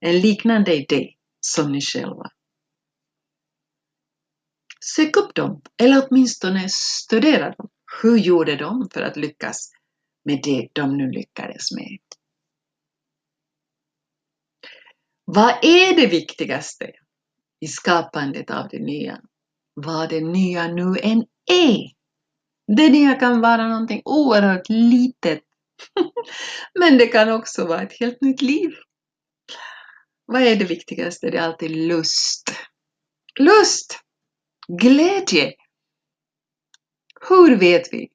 en 0.00 0.20
liknande 0.20 0.74
idé 0.74 1.14
som 1.40 1.72
ni 1.72 1.80
själva. 1.80 2.30
Sök 4.96 5.16
upp 5.16 5.34
dem, 5.34 5.62
eller 5.82 6.06
åtminstone 6.08 6.68
studera 6.68 7.50
dem. 7.50 7.68
Hur 8.02 8.16
gjorde 8.16 8.56
de 8.56 8.88
för 8.92 9.02
att 9.02 9.16
lyckas 9.16 9.70
med 10.24 10.40
det 10.42 10.68
de 10.72 10.96
nu 10.96 11.10
lyckades 11.10 11.72
med? 11.72 11.98
Vad 15.30 15.64
är 15.64 15.96
det 15.96 16.06
viktigaste 16.06 16.90
i 17.60 17.66
skapandet 17.66 18.50
av 18.50 18.68
det 18.68 18.78
nya? 18.78 19.20
Vad 19.74 20.10
det 20.10 20.20
nya 20.20 20.68
nu 20.68 20.98
än 21.02 21.24
är. 21.50 21.78
Det 22.76 22.88
nya 22.88 23.14
kan 23.14 23.40
vara 23.40 23.68
någonting 23.68 24.02
oerhört 24.04 24.68
litet. 24.68 25.40
Men 26.80 26.98
det 26.98 27.06
kan 27.06 27.32
också 27.32 27.66
vara 27.66 27.82
ett 27.82 28.00
helt 28.00 28.20
nytt 28.20 28.42
liv. 28.42 28.70
Vad 30.26 30.42
är 30.42 30.56
det 30.56 30.64
viktigaste? 30.64 31.30
Det 31.30 31.38
är 31.38 31.42
alltid 31.42 31.70
lust. 31.70 32.50
Lust! 33.38 34.00
Glädje! 34.80 35.54
Hur 37.28 37.56
vet 37.56 37.92
vi 37.92 38.08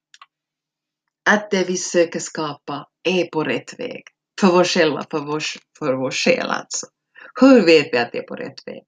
att 1.29 1.51
det 1.51 1.63
vi 1.63 1.77
söker 1.77 2.19
skapa 2.19 2.87
är 3.03 3.25
på 3.25 3.43
rätt 3.43 3.79
väg? 3.79 4.03
För 4.41 4.47
vår 4.47 4.63
själva, 4.63 5.05
för 5.11 5.19
vår, 5.19 5.43
för 5.79 5.93
vår 5.93 6.11
själ 6.11 6.49
alltså. 6.49 6.87
Hur 7.41 7.65
vet 7.65 7.93
vi 7.93 7.97
att 7.97 8.11
det 8.11 8.17
är 8.17 8.27
på 8.27 8.35
rätt 8.35 8.67
väg? 8.67 8.85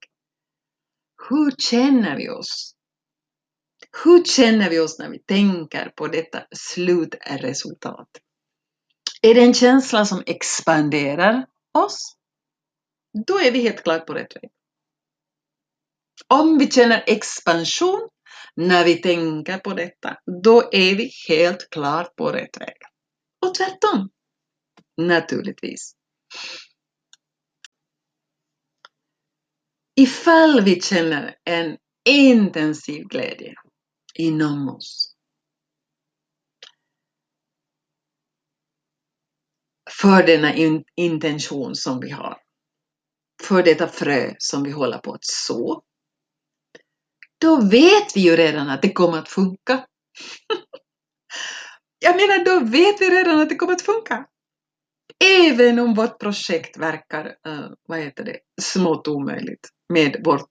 Hur 1.30 1.52
känner 1.52 2.18
vi 2.18 2.30
oss? 2.30 2.76
Hur 4.04 4.24
känner 4.24 4.70
vi 4.70 4.80
oss 4.80 5.00
när 5.00 5.10
vi 5.10 5.20
tänker 5.20 5.90
på 5.90 6.08
detta 6.08 6.44
slutresultat? 6.52 8.10
Är 9.22 9.36
det 9.36 9.42
en 9.42 9.54
känsla 9.54 10.06
som 10.06 10.24
expanderar 10.26 11.46
oss? 11.74 12.16
Då 13.28 13.40
är 13.40 13.52
vi 13.52 13.62
helt 13.62 13.84
klart 13.84 14.08
på 14.08 14.14
rätt 14.14 14.36
väg. 14.36 14.52
Om 16.28 16.58
vi 16.58 16.72
känner 16.72 17.04
expansion 17.08 18.10
när 18.56 18.86
vi 18.86 18.96
tänker 18.96 19.58
på 19.58 19.74
detta, 19.74 20.18
då 20.44 20.70
är 20.72 20.96
vi 20.96 21.12
helt 21.28 21.70
klart 21.70 22.16
på 22.16 22.32
rätt 22.32 22.58
väg. 22.58 22.78
Och 23.46 23.56
tvärtom, 23.56 24.10
naturligtvis. 24.98 25.96
Ifall 29.96 30.62
vi 30.62 30.82
känner 30.82 31.36
en 31.44 31.78
intensiv 32.10 33.08
glädje 33.08 33.56
inom 34.14 34.70
oss 34.70 35.16
för 40.02 40.24
denna 40.24 40.54
in 40.54 40.84
intention 40.96 41.76
som 41.76 42.00
vi 42.00 42.10
har, 42.10 42.38
för 43.44 43.64
detta 43.64 43.88
frö 43.88 44.36
som 44.38 44.64
vi 44.64 44.72
håller 44.72 44.98
på 44.98 45.14
att 45.14 45.26
så, 45.26 45.84
då 47.38 47.62
vet 47.62 48.16
vi 48.18 48.22
ju 48.22 48.36
redan 48.36 48.70
att 48.70 48.82
det 48.82 48.94
kommer 48.94 49.18
att 49.18 49.30
funka. 49.30 49.86
Jag 52.00 52.16
menar, 52.16 52.46
då 52.46 52.60
vet 52.66 53.02
vi 53.02 53.10
redan 53.10 53.40
att 53.40 53.50
det 53.50 53.56
kommer 53.56 53.74
att 53.74 53.82
funka. 53.82 54.26
Även 55.24 55.80
om 55.80 55.94
vårt 55.94 56.20
projekt 56.20 56.78
verkar, 56.78 57.26
uh, 57.48 57.70
vad 57.88 58.00
heter 58.00 58.24
det, 58.24 58.40
smått 58.62 59.08
omöjligt 59.08 59.70
med 59.94 60.22
vårt 60.26 60.50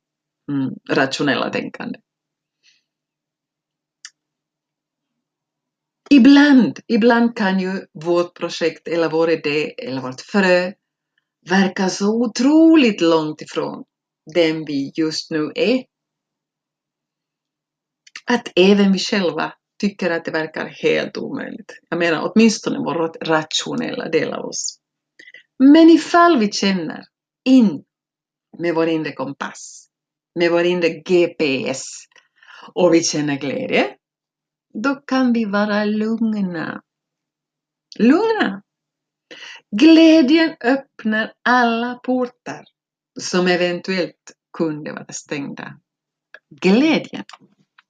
mm, 0.52 0.74
rationella 0.90 1.50
tänkande. 1.50 1.98
Ibland, 6.10 6.80
ibland 6.86 7.36
kan 7.36 7.60
ju 7.60 7.86
vårt 7.92 8.38
projekt 8.38 8.88
eller 8.88 9.10
vår 9.10 9.30
idé 9.30 9.74
eller 9.86 10.02
vårt 10.02 10.20
frö 10.20 10.72
verka 11.50 11.88
så 11.88 12.24
otroligt 12.24 13.00
långt 13.00 13.42
ifrån 13.42 13.84
den 14.34 14.64
vi 14.64 14.92
just 14.96 15.30
nu 15.30 15.52
är. 15.54 15.84
Att 18.26 18.52
även 18.56 18.92
vi 18.92 18.98
själva 18.98 19.52
tycker 19.84 20.10
att 20.10 20.24
det 20.24 20.30
verkar 20.30 20.66
helt 20.66 21.16
omöjligt. 21.16 21.80
Jag 21.88 21.98
menar 21.98 22.32
åtminstone 22.32 22.78
vår 22.78 23.24
rationella 23.24 24.08
del 24.08 24.32
av 24.32 24.44
oss. 24.44 24.78
Men 25.58 25.90
ifall 25.90 26.38
vi 26.38 26.52
känner 26.52 27.04
in 27.44 27.84
med 28.58 28.74
vår 28.74 28.88
inre 28.88 29.12
kompass, 29.12 29.88
med 30.34 30.50
vår 30.50 30.64
inre 30.64 30.88
GPS 30.88 31.84
och 32.74 32.94
vi 32.94 33.02
känner 33.02 33.36
glädje, 33.36 33.96
då 34.82 34.94
kan 34.94 35.32
vi 35.32 35.44
vara 35.44 35.84
lugna. 35.84 36.82
Lugna! 37.98 38.62
Glädjen 39.76 40.56
öppnar 40.64 41.32
alla 41.48 41.94
portar 41.94 42.64
som 43.20 43.46
eventuellt 43.46 44.32
kunde 44.58 44.92
vara 44.92 45.12
stängda. 45.12 45.78
Glädjen 46.60 47.24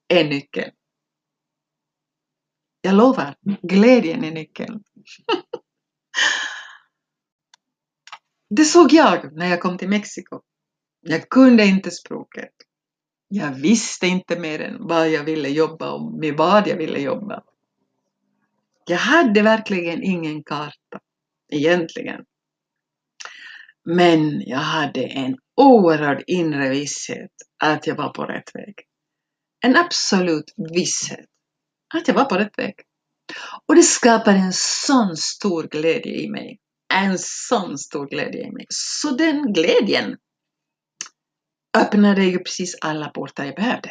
är 0.08 0.24
nyckeln. 0.24 0.70
Jag 2.84 2.94
lovar, 2.94 3.34
glädjen 3.62 4.24
är 4.24 4.30
nyckeln. 4.30 4.84
Det 8.50 8.64
såg 8.64 8.92
jag 8.92 9.36
när 9.36 9.46
jag 9.46 9.60
kom 9.60 9.78
till 9.78 9.88
Mexiko. 9.88 10.40
Jag 11.00 11.28
kunde 11.28 11.66
inte 11.66 11.90
språket. 11.90 12.52
Jag 13.28 13.50
visste 13.50 14.06
inte 14.06 14.38
mer 14.38 14.60
än 14.60 14.86
vad 14.86 15.08
jag 15.08 15.24
ville 15.24 15.48
jobba 15.48 15.92
och 15.92 16.12
med 16.12 16.36
vad 16.36 16.68
jag 16.68 16.76
ville 16.76 16.98
jobba. 16.98 17.42
Jag 18.86 18.98
hade 18.98 19.42
verkligen 19.42 20.02
ingen 20.02 20.44
karta, 20.44 21.00
egentligen. 21.52 22.24
Men 23.84 24.40
jag 24.40 24.58
hade 24.58 25.06
en 25.06 25.36
oerhörd 25.56 26.24
inre 26.26 26.68
visshet 26.68 27.32
att 27.58 27.86
jag 27.86 27.96
var 27.96 28.08
på 28.08 28.24
rätt 28.24 28.54
väg. 28.54 28.74
En 29.60 29.76
absolut 29.76 30.54
visshet 30.74 31.26
att 31.98 32.08
jag 32.08 32.14
var 32.14 32.24
på 32.24 32.38
rätt 32.38 32.58
väg. 32.58 32.74
Och 33.68 33.74
det 33.74 33.82
skapade 33.82 34.38
en 34.38 34.52
sån 34.52 35.16
stor 35.16 35.62
glädje 35.62 36.12
i 36.12 36.30
mig. 36.30 36.58
En 36.94 37.18
sån 37.18 37.78
stor 37.78 38.08
glädje 38.08 38.46
i 38.46 38.50
mig. 38.50 38.66
Så 38.68 39.10
den 39.10 39.52
glädjen 39.52 40.16
öppnade 41.76 42.24
ju 42.24 42.38
precis 42.38 42.76
alla 42.80 43.08
portar 43.08 43.44
jag 43.44 43.54
behövde. 43.54 43.90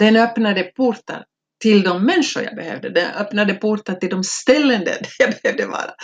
Den 0.00 0.16
öppnade 0.16 0.62
portar 0.62 1.24
till 1.62 1.82
de 1.82 2.04
människor 2.04 2.42
jag 2.42 2.56
behövde. 2.56 2.90
Den 2.90 3.14
öppnade 3.14 3.54
portar 3.54 3.94
till 3.94 4.10
de 4.10 4.24
ställen 4.24 4.84
där 4.84 5.06
jag 5.18 5.34
behövde 5.42 5.66
vara. 5.66 5.94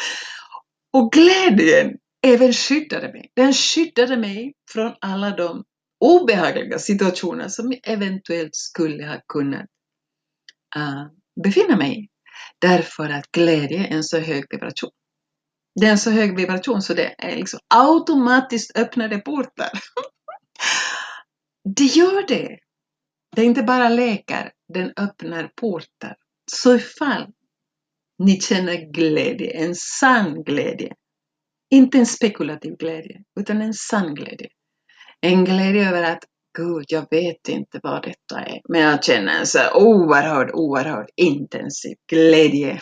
Och 0.93 1.13
glädjen 1.13 1.97
även 2.27 2.53
skyddade 2.53 3.13
mig. 3.13 3.31
Den 3.37 3.53
skyddade 3.53 4.17
mig 4.17 4.55
från 4.73 4.95
alla 5.01 5.31
de 5.31 5.65
obehagliga 6.01 6.79
situationer 6.79 7.49
som 7.49 7.75
eventuellt 7.83 8.55
skulle 8.55 9.07
ha 9.07 9.21
kunnat 9.29 9.67
uh, 10.77 11.07
befinna 11.43 11.77
mig 11.77 12.05
i. 12.05 12.09
Därför 12.59 13.11
att 13.11 13.33
glädje 13.33 13.87
är 13.87 13.95
en 13.97 14.05
så 14.05 14.19
hög 14.19 14.45
vibration. 14.51 14.91
Det 15.81 15.87
är 15.87 15.91
en 15.91 15.99
så 15.99 16.11
hög 16.11 16.37
vibration 16.37 16.83
så 16.83 16.95
det 16.95 17.15
är 17.19 17.37
liksom 17.37 17.61
automatiskt 17.75 18.79
öppnade 18.79 19.19
portar. 19.19 19.71
Det 21.77 21.85
gör 21.85 22.27
det. 22.29 22.59
Det 23.37 23.43
är 23.43 23.47
inte 23.47 23.63
bara 23.63 23.89
läkar, 23.89 24.53
den 24.75 24.93
öppnar 24.97 25.51
portar. 25.57 26.17
Så 26.53 26.75
ifall 26.75 27.27
ni 28.19 28.41
känner 28.41 28.93
glädje, 28.93 29.51
en 29.51 29.75
sann 29.75 30.45
glädje, 30.45 30.95
Inte 31.71 31.99
en 31.99 32.07
spekulativ 32.07 32.77
glädje, 32.77 33.23
utan 33.41 33.63
en 33.63 33.75
sann 33.75 34.15
glädje. 34.15 34.49
En 35.21 35.45
glädje 35.45 35.89
över 35.89 36.03
att 36.03 36.25
Gud, 36.59 36.85
jag 36.89 37.07
vet 37.11 37.49
inte 37.49 37.81
vad 37.83 38.03
detta 38.03 38.45
är, 38.45 38.61
men 38.69 38.81
jag 38.81 39.05
känner 39.05 39.39
en 39.39 39.47
så 39.47 39.59
oerhörd, 39.75 40.51
oerhörd 40.55 41.11
intensiv 41.17 41.97
glädje 42.11 42.81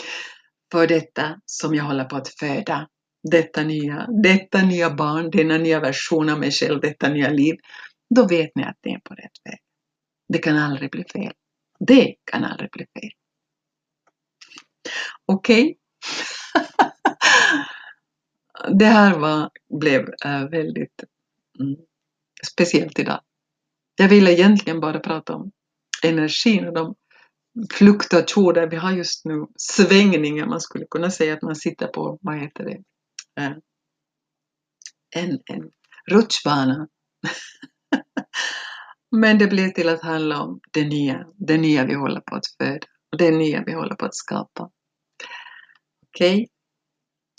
för 0.72 0.86
detta 0.86 1.40
som 1.46 1.74
jag 1.74 1.84
håller 1.84 2.04
på 2.04 2.16
att 2.16 2.28
föda. 2.28 2.88
Detta 3.30 3.62
nya, 3.62 4.06
detta 4.22 4.62
nya 4.62 4.90
barn, 4.90 5.30
denna 5.30 5.58
nya 5.58 5.80
version 5.80 6.28
av 6.28 6.40
mig 6.40 6.50
själv, 6.50 6.80
detta 6.80 7.08
nya 7.08 7.30
liv. 7.30 7.56
Då 8.14 8.26
vet 8.26 8.50
ni 8.54 8.62
att 8.62 8.78
ni 8.84 8.92
är 8.92 9.00
på 9.00 9.14
rätt 9.14 9.38
väg. 9.44 9.58
Det 10.28 10.38
kan 10.38 10.56
aldrig 10.56 10.90
bli 10.90 11.04
fel. 11.04 11.32
Det 11.78 12.14
kan 12.24 12.44
aldrig 12.44 12.70
bli 12.70 12.86
fel. 13.00 13.10
Okej? 15.26 15.62
Okay? 15.62 15.74
det 18.78 18.86
här 18.86 19.18
var, 19.18 19.50
blev 19.80 20.00
eh, 20.24 20.48
väldigt 20.48 21.04
mm, 21.60 21.76
speciellt 22.46 22.98
idag. 22.98 23.20
Jag 23.96 24.08
ville 24.08 24.32
egentligen 24.32 24.80
bara 24.80 25.00
prata 25.00 25.34
om 25.34 25.50
energin 26.04 26.66
och 26.66 26.74
de 26.74 26.94
fluktuationer 27.72 28.66
vi 28.66 28.76
har 28.76 28.92
just 28.92 29.24
nu, 29.24 29.46
svängningar, 29.56 30.46
man 30.46 30.60
skulle 30.60 30.86
kunna 30.90 31.10
säga 31.10 31.34
att 31.34 31.42
man 31.42 31.56
sitter 31.56 31.86
på, 31.86 32.18
vad 32.20 32.40
heter 32.40 32.64
det, 32.64 32.82
eh, 33.42 33.56
en, 35.16 35.40
en 35.44 35.70
rutschbana. 36.10 36.88
Men 39.16 39.38
det 39.38 39.46
blir 39.46 39.68
till 39.68 39.88
att 39.88 40.02
handla 40.02 40.42
om 40.42 40.60
det 40.72 40.84
nya, 40.84 41.26
det 41.34 41.58
nya 41.58 41.86
vi 41.86 41.94
håller 41.94 42.20
på 42.20 42.36
att 42.36 42.46
föda 42.46 42.86
och 43.12 43.18
det 43.18 43.30
nya 43.30 43.64
vi 43.66 43.72
håller 43.72 43.94
på 43.94 44.04
att 44.04 44.14
skapa. 44.14 44.70
Okej? 46.08 46.34
Okay? 46.34 46.46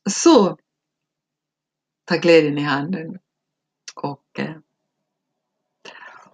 Så 0.09 0.57
ta 2.05 2.15
glädjen 2.15 2.57
i 2.57 2.61
handen 2.61 3.19
och, 3.95 4.39
eh, 4.39 4.55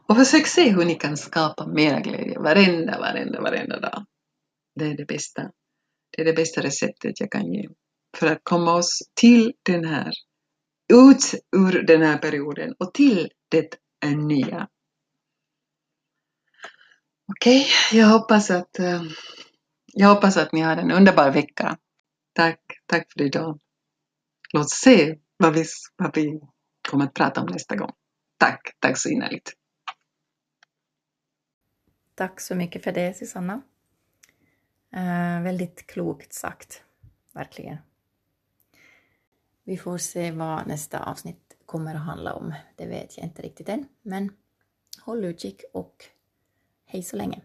och 0.08 0.18
försök 0.18 0.48
se 0.48 0.70
hur 0.70 0.86
ni 0.86 0.96
kan 0.96 1.18
skapa 1.18 1.68
mera 1.68 2.00
glädje 2.00 2.40
varenda, 2.40 3.00
varenda, 3.00 3.42
varenda 3.42 3.80
dag. 3.80 4.06
Det 4.76 4.86
är 4.86 4.98
det 4.98 5.06
bästa. 5.06 5.52
Det 6.12 6.22
är 6.22 6.26
det 6.26 6.34
bästa 6.34 6.62
receptet 6.62 7.20
jag 7.20 7.32
kan 7.32 7.54
ge 7.54 7.70
för 8.18 8.28
att 8.28 8.40
komma 8.44 8.74
oss 8.74 9.00
till 9.14 9.54
den 9.64 9.86
här, 9.86 10.12
ut 10.94 11.34
ur 11.56 11.84
den 11.84 12.02
här 12.02 12.18
perioden 12.18 12.74
och 12.80 12.94
till 12.94 13.30
det 13.50 13.80
nya. 14.16 14.68
Okej, 17.28 17.62
okay, 17.62 18.00
jag 18.00 18.08
hoppas 18.08 18.52
att 18.52 18.80
eh, 18.80 19.04
jag 19.94 20.08
hoppas 20.08 20.38
att 20.38 20.52
ni 20.52 20.62
har 20.62 20.78
en 20.78 20.92
underbar 20.92 21.32
vecka. 21.32 21.78
Tack, 22.34 22.60
tack 22.86 23.12
för 23.14 23.22
idag. 23.22 23.60
Låt 24.54 24.66
oss 24.66 24.72
se 24.72 25.16
vad 25.38 25.54
vi, 25.54 25.66
vad 25.96 26.16
vi 26.16 26.40
kommer 26.90 27.06
att 27.06 27.14
prata 27.14 27.42
om 27.42 27.48
nästa 27.48 27.76
gång. 27.76 27.92
Tack, 28.38 28.76
tack 28.80 28.98
så 28.98 29.10
innerligt. 29.10 29.54
Tack 32.16 32.42
så 32.42 32.56
mycket 32.56 32.84
för 32.84 32.92
det 32.92 33.18
Susanna. 33.18 33.62
Eh, 34.92 35.42
väldigt 35.42 35.88
klokt 35.88 36.34
sagt, 36.34 36.84
verkligen. 37.34 37.78
Vi 39.64 39.78
får 39.78 39.98
se 39.98 40.32
vad 40.32 40.68
nästa 40.68 41.00
avsnitt 41.04 41.58
kommer 41.66 41.96
att 41.96 42.02
handla 42.02 42.34
om. 42.34 42.54
Det 42.76 42.86
vet 42.86 43.18
jag 43.18 43.26
inte 43.26 43.42
riktigt 43.42 43.70
än, 43.70 43.88
men 44.02 44.32
håll 45.02 45.26
utkik 45.26 45.64
och 45.74 46.06
hej 46.86 47.04
så 47.04 47.16
länge. 47.16 47.42